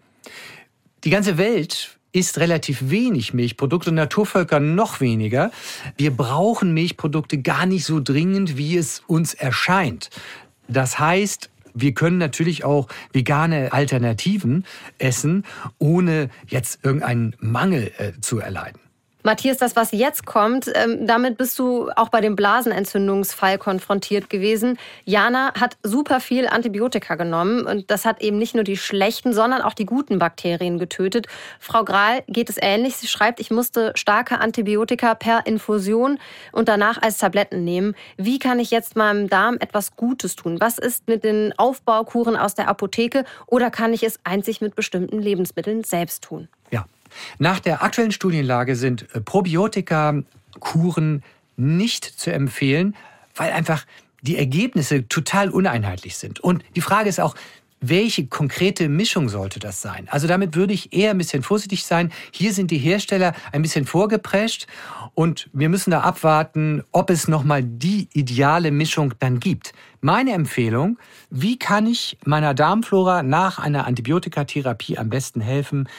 die 1.03 1.09
ganze 1.09 1.37
Welt 1.37 1.97
isst 2.13 2.37
relativ 2.39 2.89
wenig 2.89 3.33
Milchprodukte 3.33 3.89
und 3.89 3.95
Naturvölker 3.95 4.59
noch 4.59 4.99
weniger. 4.99 5.51
Wir 5.97 6.11
brauchen 6.11 6.73
Milchprodukte 6.73 7.41
gar 7.41 7.65
nicht 7.65 7.85
so 7.85 7.99
dringend, 8.01 8.57
wie 8.57 8.77
es 8.77 9.01
uns 9.07 9.33
erscheint. 9.33 10.09
Das 10.67 10.99
heißt, 10.99 11.49
wir 11.73 11.93
können 11.93 12.17
natürlich 12.17 12.63
auch 12.63 12.87
vegane 13.13 13.71
Alternativen 13.71 14.65
essen, 14.97 15.45
ohne 15.79 16.29
jetzt 16.47 16.83
irgendeinen 16.83 17.35
Mangel 17.39 17.91
äh, 17.97 18.13
zu 18.19 18.39
erleiden. 18.39 18.80
Matthias, 19.23 19.57
das, 19.57 19.75
was 19.75 19.91
jetzt 19.91 20.25
kommt, 20.25 20.71
ähm, 20.73 21.05
damit 21.05 21.37
bist 21.37 21.59
du 21.59 21.91
auch 21.95 22.09
bei 22.09 22.21
dem 22.21 22.35
Blasenentzündungsfall 22.35 23.59
konfrontiert 23.59 24.31
gewesen. 24.31 24.79
Jana 25.05 25.53
hat 25.53 25.77
super 25.83 26.19
viel 26.19 26.47
Antibiotika 26.47 27.13
genommen 27.15 27.67
und 27.67 27.91
das 27.91 28.05
hat 28.05 28.21
eben 28.21 28.39
nicht 28.39 28.55
nur 28.55 28.63
die 28.63 28.77
schlechten, 28.77 29.33
sondern 29.33 29.61
auch 29.61 29.73
die 29.73 29.85
guten 29.85 30.17
Bakterien 30.17 30.79
getötet. 30.79 31.27
Frau 31.59 31.83
Grahl 31.83 32.23
geht 32.27 32.49
es 32.49 32.57
ähnlich. 32.59 32.95
Sie 32.95 33.07
schreibt, 33.07 33.39
ich 33.39 33.51
musste 33.51 33.91
starke 33.95 34.39
Antibiotika 34.39 35.13
per 35.13 35.45
Infusion 35.45 36.17
und 36.51 36.67
danach 36.67 36.99
als 36.99 37.19
Tabletten 37.19 37.63
nehmen. 37.63 37.95
Wie 38.17 38.39
kann 38.39 38.59
ich 38.59 38.71
jetzt 38.71 38.95
meinem 38.95 39.29
Darm 39.29 39.57
etwas 39.59 39.95
Gutes 39.95 40.35
tun? 40.35 40.59
Was 40.59 40.79
ist 40.79 41.07
mit 41.07 41.23
den 41.23 41.53
Aufbaukuren 41.57 42.35
aus 42.35 42.55
der 42.55 42.67
Apotheke 42.67 43.25
oder 43.45 43.69
kann 43.69 43.93
ich 43.93 44.01
es 44.01 44.19
einzig 44.23 44.61
mit 44.61 44.73
bestimmten 44.73 45.19
Lebensmitteln 45.19 45.83
selbst 45.83 46.23
tun? 46.23 46.47
Nach 47.39 47.59
der 47.59 47.83
aktuellen 47.83 48.11
Studienlage 48.11 48.75
sind 48.75 49.07
äh, 49.13 49.21
Probiotika-Kuren 49.21 51.23
nicht 51.57 52.05
zu 52.05 52.31
empfehlen, 52.31 52.95
weil 53.35 53.51
einfach 53.51 53.85
die 54.21 54.37
Ergebnisse 54.37 55.07
total 55.07 55.49
uneinheitlich 55.49 56.17
sind. 56.17 56.39
Und 56.39 56.63
die 56.75 56.81
Frage 56.81 57.09
ist 57.09 57.19
auch, 57.19 57.35
welche 57.81 58.27
konkrete 58.27 58.89
Mischung 58.89 59.27
sollte 59.27 59.59
das 59.59 59.81
sein? 59.81 60.07
Also 60.11 60.27
damit 60.27 60.55
würde 60.55 60.71
ich 60.71 60.93
eher 60.93 61.11
ein 61.11 61.17
bisschen 61.17 61.41
vorsichtig 61.41 61.83
sein. 61.83 62.11
Hier 62.31 62.53
sind 62.53 62.69
die 62.69 62.77
Hersteller 62.77 63.33
ein 63.51 63.63
bisschen 63.63 63.85
vorgeprescht 63.85 64.67
und 65.15 65.49
wir 65.51 65.67
müssen 65.67 65.89
da 65.89 66.01
abwarten, 66.01 66.83
ob 66.91 67.09
es 67.09 67.27
nochmal 67.27 67.63
die 67.63 68.07
ideale 68.13 68.69
Mischung 68.69 69.15
dann 69.17 69.39
gibt. 69.39 69.73
Meine 69.99 70.33
Empfehlung, 70.33 70.99
wie 71.31 71.57
kann 71.57 71.87
ich 71.87 72.19
meiner 72.23 72.53
Darmflora 72.53 73.23
nach 73.23 73.57
einer 73.57 73.87
Antibiotikatherapie 73.87 74.99
am 74.99 75.09
besten 75.09 75.41
helfen? 75.41 75.89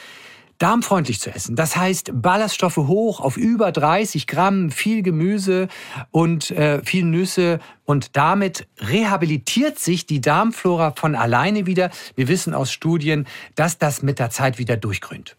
Darmfreundlich 0.62 1.20
zu 1.20 1.34
essen. 1.34 1.56
Das 1.56 1.76
heißt, 1.76 2.12
Ballaststoffe 2.14 2.76
hoch 2.76 3.20
auf 3.20 3.36
über 3.36 3.72
30 3.72 4.28
Gramm, 4.28 4.70
viel 4.70 5.02
Gemüse 5.02 5.68
und 6.12 6.52
äh, 6.52 6.80
viel 6.84 7.04
Nüsse. 7.04 7.58
Und 7.84 8.16
damit 8.16 8.68
rehabilitiert 8.78 9.80
sich 9.80 10.06
die 10.06 10.20
Darmflora 10.20 10.92
von 10.92 11.16
alleine 11.16 11.66
wieder. 11.66 11.90
Wir 12.14 12.28
wissen 12.28 12.54
aus 12.54 12.70
Studien, 12.70 13.26
dass 13.56 13.78
das 13.78 14.02
mit 14.02 14.20
der 14.20 14.30
Zeit 14.30 14.58
wieder 14.58 14.76
durchgrünt. 14.76 15.36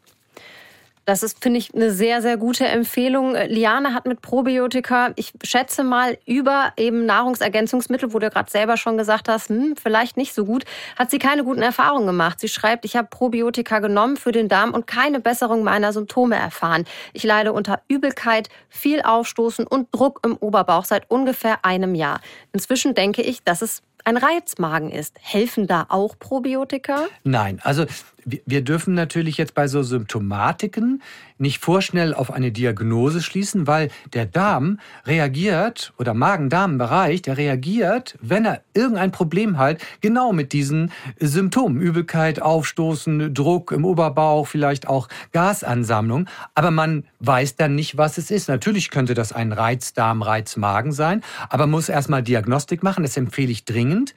Das 1.06 1.22
ist, 1.22 1.44
finde 1.44 1.60
ich, 1.60 1.74
eine 1.74 1.92
sehr, 1.92 2.22
sehr 2.22 2.38
gute 2.38 2.66
Empfehlung. 2.66 3.34
Liane 3.34 3.94
hat 3.94 4.06
mit 4.06 4.22
Probiotika, 4.22 5.12
ich 5.18 5.34
schätze 5.44 5.84
mal, 5.84 6.18
über 6.26 6.72
eben 6.78 7.06
Nahrungsergänzungsmittel, 7.06 8.14
wo 8.14 8.20
du 8.20 8.30
gerade 8.30 8.50
selber 8.50 8.78
schon 8.78 8.98
gesagt 8.98 9.28
hast, 9.28 9.50
hm, 9.50 9.76
vielleicht 9.82 10.16
nicht 10.16 10.34
so 10.34 10.46
gut, 10.46 10.64
hat 10.98 11.12
sie 11.12 11.20
keine 11.20 11.44
guten 11.44 11.62
Erfahrungen 11.62 12.08
gemacht. 12.08 12.40
Sie 12.40 12.48
schreibt, 12.48 12.86
ich 12.86 12.96
habe 12.96 13.10
Probiotika 13.10 13.80
genommen 13.80 14.16
für 14.16 14.32
den 14.32 14.48
Darm 14.48 14.72
und 14.72 14.88
keine 14.88 15.20
Besserung 15.20 15.64
meiner 15.64 15.92
Symptome 15.92 16.36
erfahren. 16.36 16.86
Ich 17.12 17.24
leide 17.24 17.52
unter 17.52 17.82
Übelkeit, 17.90 18.48
viel 18.70 19.02
Aufstoßen 19.02 19.68
und 19.68 19.90
Druck 19.92 20.22
im 20.24 20.38
Oberbauch 20.38 20.86
seit 20.86 21.10
ungefähr 21.12 21.66
einem 21.66 21.96
Jahr. 21.96 22.22
Inzwischen 22.54 22.96
denke 22.96 23.22
ich, 23.22 23.44
dass 23.44 23.62
es 23.62 23.82
ein 24.06 24.18
Reizmagen 24.18 24.92
ist. 24.92 25.18
Helfen 25.22 25.68
da 25.68 25.86
auch 25.90 26.18
Probiotika? 26.20 27.08
Nein, 27.24 27.60
also 27.64 27.86
wir 28.26 28.62
dürfen 28.62 28.94
natürlich 28.94 29.38
jetzt 29.38 29.54
bei 29.54 29.68
so 29.68 29.84
Symptomatiken 29.84 31.02
nicht 31.38 31.60
vorschnell 31.60 32.14
auf 32.14 32.32
eine 32.32 32.52
Diagnose 32.52 33.22
schließen, 33.22 33.68
weil 33.68 33.90
der 34.14 34.26
Darm 34.26 34.80
reagiert 35.06 35.94
oder 35.98 36.14
Magen-Darm-Bereich, 36.14 37.22
der 37.22 37.38
reagiert, 37.38 38.18
wenn 38.22 38.46
er 38.46 38.62
irgendein 38.74 39.12
Problem 39.12 39.58
hat, 39.58 39.80
genau 40.02 40.32
mit 40.34 40.54
diesen 40.54 40.92
Symptomen. 41.20 41.82
Übelkeit, 41.82 42.42
Aufstoßen, 42.42 43.34
Druck 43.34 43.72
im 43.72 43.86
Oberbauch, 43.86 44.48
vielleicht 44.48 44.88
auch 44.88 45.10
Gasansammlung. 45.32 46.28
Aber 46.56 46.72
man 46.72 47.06
weiß 47.20 47.56
dann 47.56 47.76
nicht, 47.76 47.98
was 47.98 48.18
es 48.18 48.32
ist. 48.32 48.48
Natürlich 48.48 48.90
könnte 48.90 49.14
das 49.14 49.34
ein 49.34 49.52
Reizdarm, 49.52 50.22
Reizmagen 50.22 50.92
sein, 50.92 51.22
aber 51.50 51.68
muss 51.68 51.90
erstmal 51.90 52.24
Diagnostik 52.24 52.84
machen. 52.84 53.04
Das 53.04 53.18
empfehle 53.18 53.52
ich 53.52 53.66
dringend. 53.66 54.16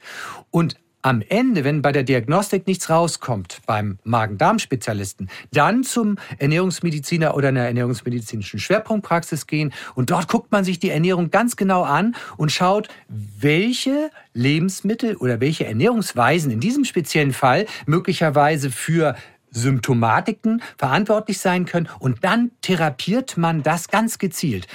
Und 0.49 0.77
am 1.07 1.23
Ende, 1.29 1.63
wenn 1.63 1.81
bei 1.81 1.93
der 1.93 2.03
Diagnostik 2.03 2.67
nichts 2.67 2.89
rauskommt 2.89 3.61
beim 3.65 3.97
Magen-Darm-Spezialisten, 4.03 5.29
dann 5.53 5.85
zum 5.85 6.17
Ernährungsmediziner 6.37 7.33
oder 7.33 7.47
einer 7.47 7.61
ernährungsmedizinischen 7.61 8.59
Schwerpunktpraxis 8.59 9.47
gehen. 9.47 9.71
Und 9.95 10.09
dort 10.09 10.27
guckt 10.27 10.51
man 10.51 10.65
sich 10.65 10.79
die 10.79 10.89
Ernährung 10.89 11.31
ganz 11.31 11.55
genau 11.55 11.83
an 11.83 12.13
und 12.35 12.51
schaut, 12.51 12.89
welche 13.07 14.11
Lebensmittel 14.33 15.15
oder 15.15 15.39
welche 15.39 15.65
Ernährungsweisen 15.65 16.51
in 16.51 16.59
diesem 16.59 16.83
speziellen 16.83 17.31
Fall 17.31 17.67
möglicherweise 17.85 18.69
für 18.69 19.15
Symptomatiken 19.49 20.61
verantwortlich 20.77 21.39
sein 21.39 21.63
können. 21.63 21.87
Und 21.99 22.25
dann 22.25 22.51
therapiert 22.61 23.37
man 23.37 23.63
das 23.63 23.87
ganz 23.87 24.19
gezielt 24.19 24.67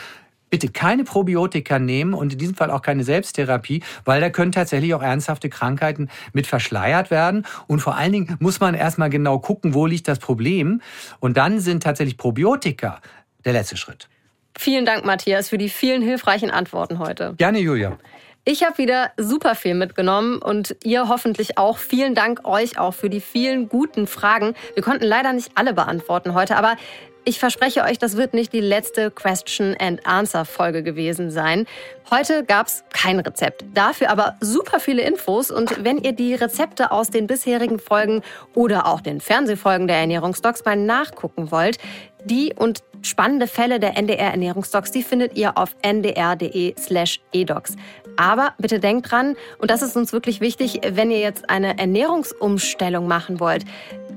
bitte 0.53 0.69
keine 0.69 1.05
Probiotika 1.05 1.79
nehmen 1.79 2.13
und 2.13 2.35
in 2.35 2.39
diesem 2.39 2.55
Fall 2.55 2.71
auch 2.71 2.83
keine 2.83 3.05
Selbsttherapie, 3.05 3.83
weil 4.05 4.21
da 4.21 4.29
können 4.29 4.53
tatsächlich 4.53 4.93
auch 4.93 5.03
ernsthafte 5.03 5.49
Krankheiten 5.49 6.11
mit 6.35 6.47
verschleiert 6.47 7.11
werden. 7.11 7.47
Und 7.69 7.81
vor 7.81 7.97
allen 7.97 8.13
Dingen 8.13 8.37
muss 8.39 8.61
man 8.61 8.75
erstmal 8.75 9.09
genau 9.09 9.39
gucken, 9.39 9.73
wo 9.73 9.87
liegt 9.87 10.09
das 10.09 10.19
Problem. 10.19 10.83
Und 11.21 11.39
dann 11.39 11.59
sind 11.59 11.83
tatsächlich 11.83 12.19
Probiotika 12.19 13.01
der 13.47 13.55
letzte 13.55 13.79
Schritt. 13.79 14.11
Vielen 14.59 14.85
Dank, 14.85 15.07
Matthias, 15.07 15.49
für 15.49 15.57
die 15.57 15.71
vielen 15.71 16.03
hilfreichen 16.03 16.51
Antworten 16.51 16.99
heute. 16.99 17.33
Gerne, 17.39 17.59
Julia. 17.59 17.97
Ich 18.45 18.63
habe 18.63 18.77
wieder 18.77 19.13
super 19.17 19.55
viel 19.55 19.75
mitgenommen 19.75 20.43
und 20.43 20.77
ihr 20.85 21.09
hoffentlich 21.09 21.57
auch. 21.57 21.79
Vielen 21.79 22.15
Dank 22.15 22.47
euch 22.47 22.77
auch 22.77 22.93
für 22.93 23.09
die 23.09 23.23
vielen 23.23 23.71
guten 23.71 24.07
Fragen. 24.07 24.55
Wir 24.75 24.83
konnten 24.83 25.05
leider 25.05 25.33
nicht 25.33 25.53
alle 25.55 25.73
beantworten 25.73 26.35
heute, 26.35 26.57
aber 26.57 26.77
ich 27.25 27.39
verspreche 27.39 27.83
euch, 27.83 27.99
das 27.99 28.17
wird 28.17 28.35
nicht 28.35 28.53
die 28.53 28.61
letzte 28.61 29.11
Question 29.11 29.77
and 29.79 30.07
Answer 30.07 30.45
Folge 30.45 30.83
gewesen 30.83 31.31
sein. 31.31 31.67
Heute 32.11 32.45
gab's 32.45 32.85
kein 32.93 33.21
Rezept, 33.21 33.65
dafür 33.75 34.11
aber 34.11 34.37
super 34.41 34.81
viele 34.81 35.03
Infos 35.03 35.51
und 35.51 35.85
wenn 35.85 35.99
ihr 35.99 36.13
die 36.13 36.35
Rezepte 36.35 36.91
aus 36.91 37.11
den 37.11 37.27
bisherigen 37.27 37.79
Folgen 37.79 38.23
oder 38.55 38.87
auch 38.87 39.01
den 39.01 39.21
Fernsehfolgen 39.21 39.87
der 39.87 39.97
Ernährungsdocs 39.97 40.65
mal 40.65 40.77
nachgucken 40.77 41.51
wollt, 41.51 41.79
die 42.25 42.55
und 42.55 42.83
spannende 43.03 43.47
Fälle 43.47 43.81
der 43.81 43.97
NDR 43.97 44.31
Ernährungsdocs, 44.31 44.91
die 44.91 45.03
findet 45.03 45.37
ihr 45.37 45.59
auf 45.59 45.77
ndr.de 45.83 46.75
slash 46.79 47.21
edocs. 47.33 47.77
Aber 48.17 48.55
bitte 48.59 48.79
denkt 48.79 49.11
dran, 49.11 49.37
und 49.59 49.71
das 49.71 49.83
ist 49.83 49.97
uns 49.97 50.13
wirklich 50.13 50.41
wichtig, 50.41 50.81
wenn 50.87 51.11
ihr 51.11 51.21
jetzt 51.21 51.51
eine 51.51 51.79
Ernährungsumstellung 51.79 53.07
machen 53.07 53.41
wollt, 53.41 53.65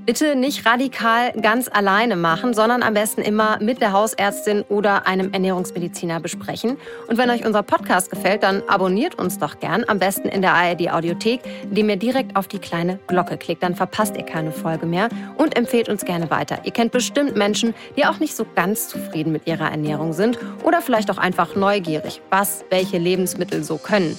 bitte 0.06 0.36
nicht 0.36 0.66
radikal 0.66 1.32
ganz 1.34 1.68
alleine 1.68 2.16
machen, 2.16 2.53
sondern 2.53 2.84
am 2.84 2.93
besten 2.93 3.22
immer 3.22 3.58
mit 3.60 3.82
der 3.82 3.91
Hausärztin 3.91 4.64
oder 4.70 5.08
einem 5.08 5.34
Ernährungsmediziner 5.34 6.20
besprechen. 6.20 6.78
Und 7.08 7.18
wenn 7.18 7.30
euch 7.30 7.45
unser 7.45 7.64
Podcast 7.64 8.12
gefällt, 8.12 8.43
dann 8.43 8.62
abonniert 8.68 9.16
uns 9.16 9.39
doch 9.39 9.60
gern, 9.60 9.84
am 9.88 9.99
besten 9.99 10.28
in 10.28 10.41
der 10.41 10.53
ARD 10.53 10.91
Audiothek, 10.91 11.41
indem 11.64 11.89
ihr 11.89 11.97
direkt 11.97 12.36
auf 12.36 12.47
die 12.47 12.60
kleine 12.60 12.99
Glocke 13.08 13.38
klickt. 13.38 13.64
Dann 13.64 13.76
verpasst 13.76 14.16
ihr 14.16 14.24
keine 14.24 14.51
Folge 14.51 14.86
mehr 14.86 15.10
und 15.38 15.58
empfehlt 15.58 15.89
uns 15.89 16.06
gerne 16.06 16.30
weiter. 16.30 16.60
Ihr 16.64 16.72
kennt 16.72 16.91
bestimmt 16.91 17.36
Menschen, 17.36 17.74
die 17.97 18.06
auch 18.06 18.20
nicht 18.20 18.36
so 18.36 18.45
ganz 18.56 18.88
zufrieden 18.89 19.32
mit 19.32 19.47
ihrer 19.47 19.72
Ernährung 19.72 20.14
sind 20.14 20.38
oder 20.64 20.82
vielleicht 20.82 21.10
auch 21.10 21.18
einfach 21.18 21.56
neugierig, 21.56 22.22
was 22.30 22.64
welche 22.70 22.97
Lebensmittel 22.97 23.64
so 23.64 23.78
können. 23.78 24.18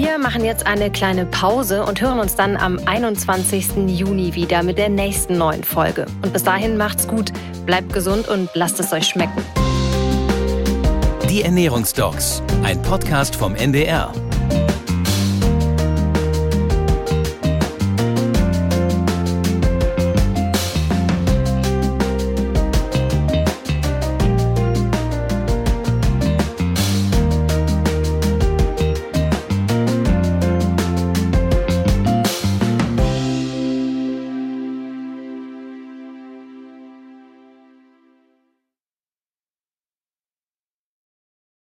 Wir 0.00 0.16
machen 0.16 0.44
jetzt 0.44 0.64
eine 0.64 0.92
kleine 0.92 1.26
Pause 1.26 1.84
und 1.84 2.00
hören 2.00 2.20
uns 2.20 2.36
dann 2.36 2.56
am 2.56 2.78
21. 2.86 3.88
Juni 3.88 4.32
wieder 4.36 4.62
mit 4.62 4.78
der 4.78 4.90
nächsten 4.90 5.36
neuen 5.36 5.64
Folge. 5.64 6.06
Und 6.22 6.32
bis 6.32 6.44
dahin 6.44 6.76
macht's 6.76 7.08
gut, 7.08 7.32
bleibt 7.66 7.92
gesund 7.92 8.28
und 8.28 8.48
lasst 8.54 8.78
es 8.78 8.92
euch 8.92 9.08
schmecken. 9.08 9.42
Die 11.28 11.42
Ernährungsdocs, 11.42 12.44
ein 12.62 12.80
Podcast 12.82 13.34
vom 13.34 13.56
NDR. 13.56 14.12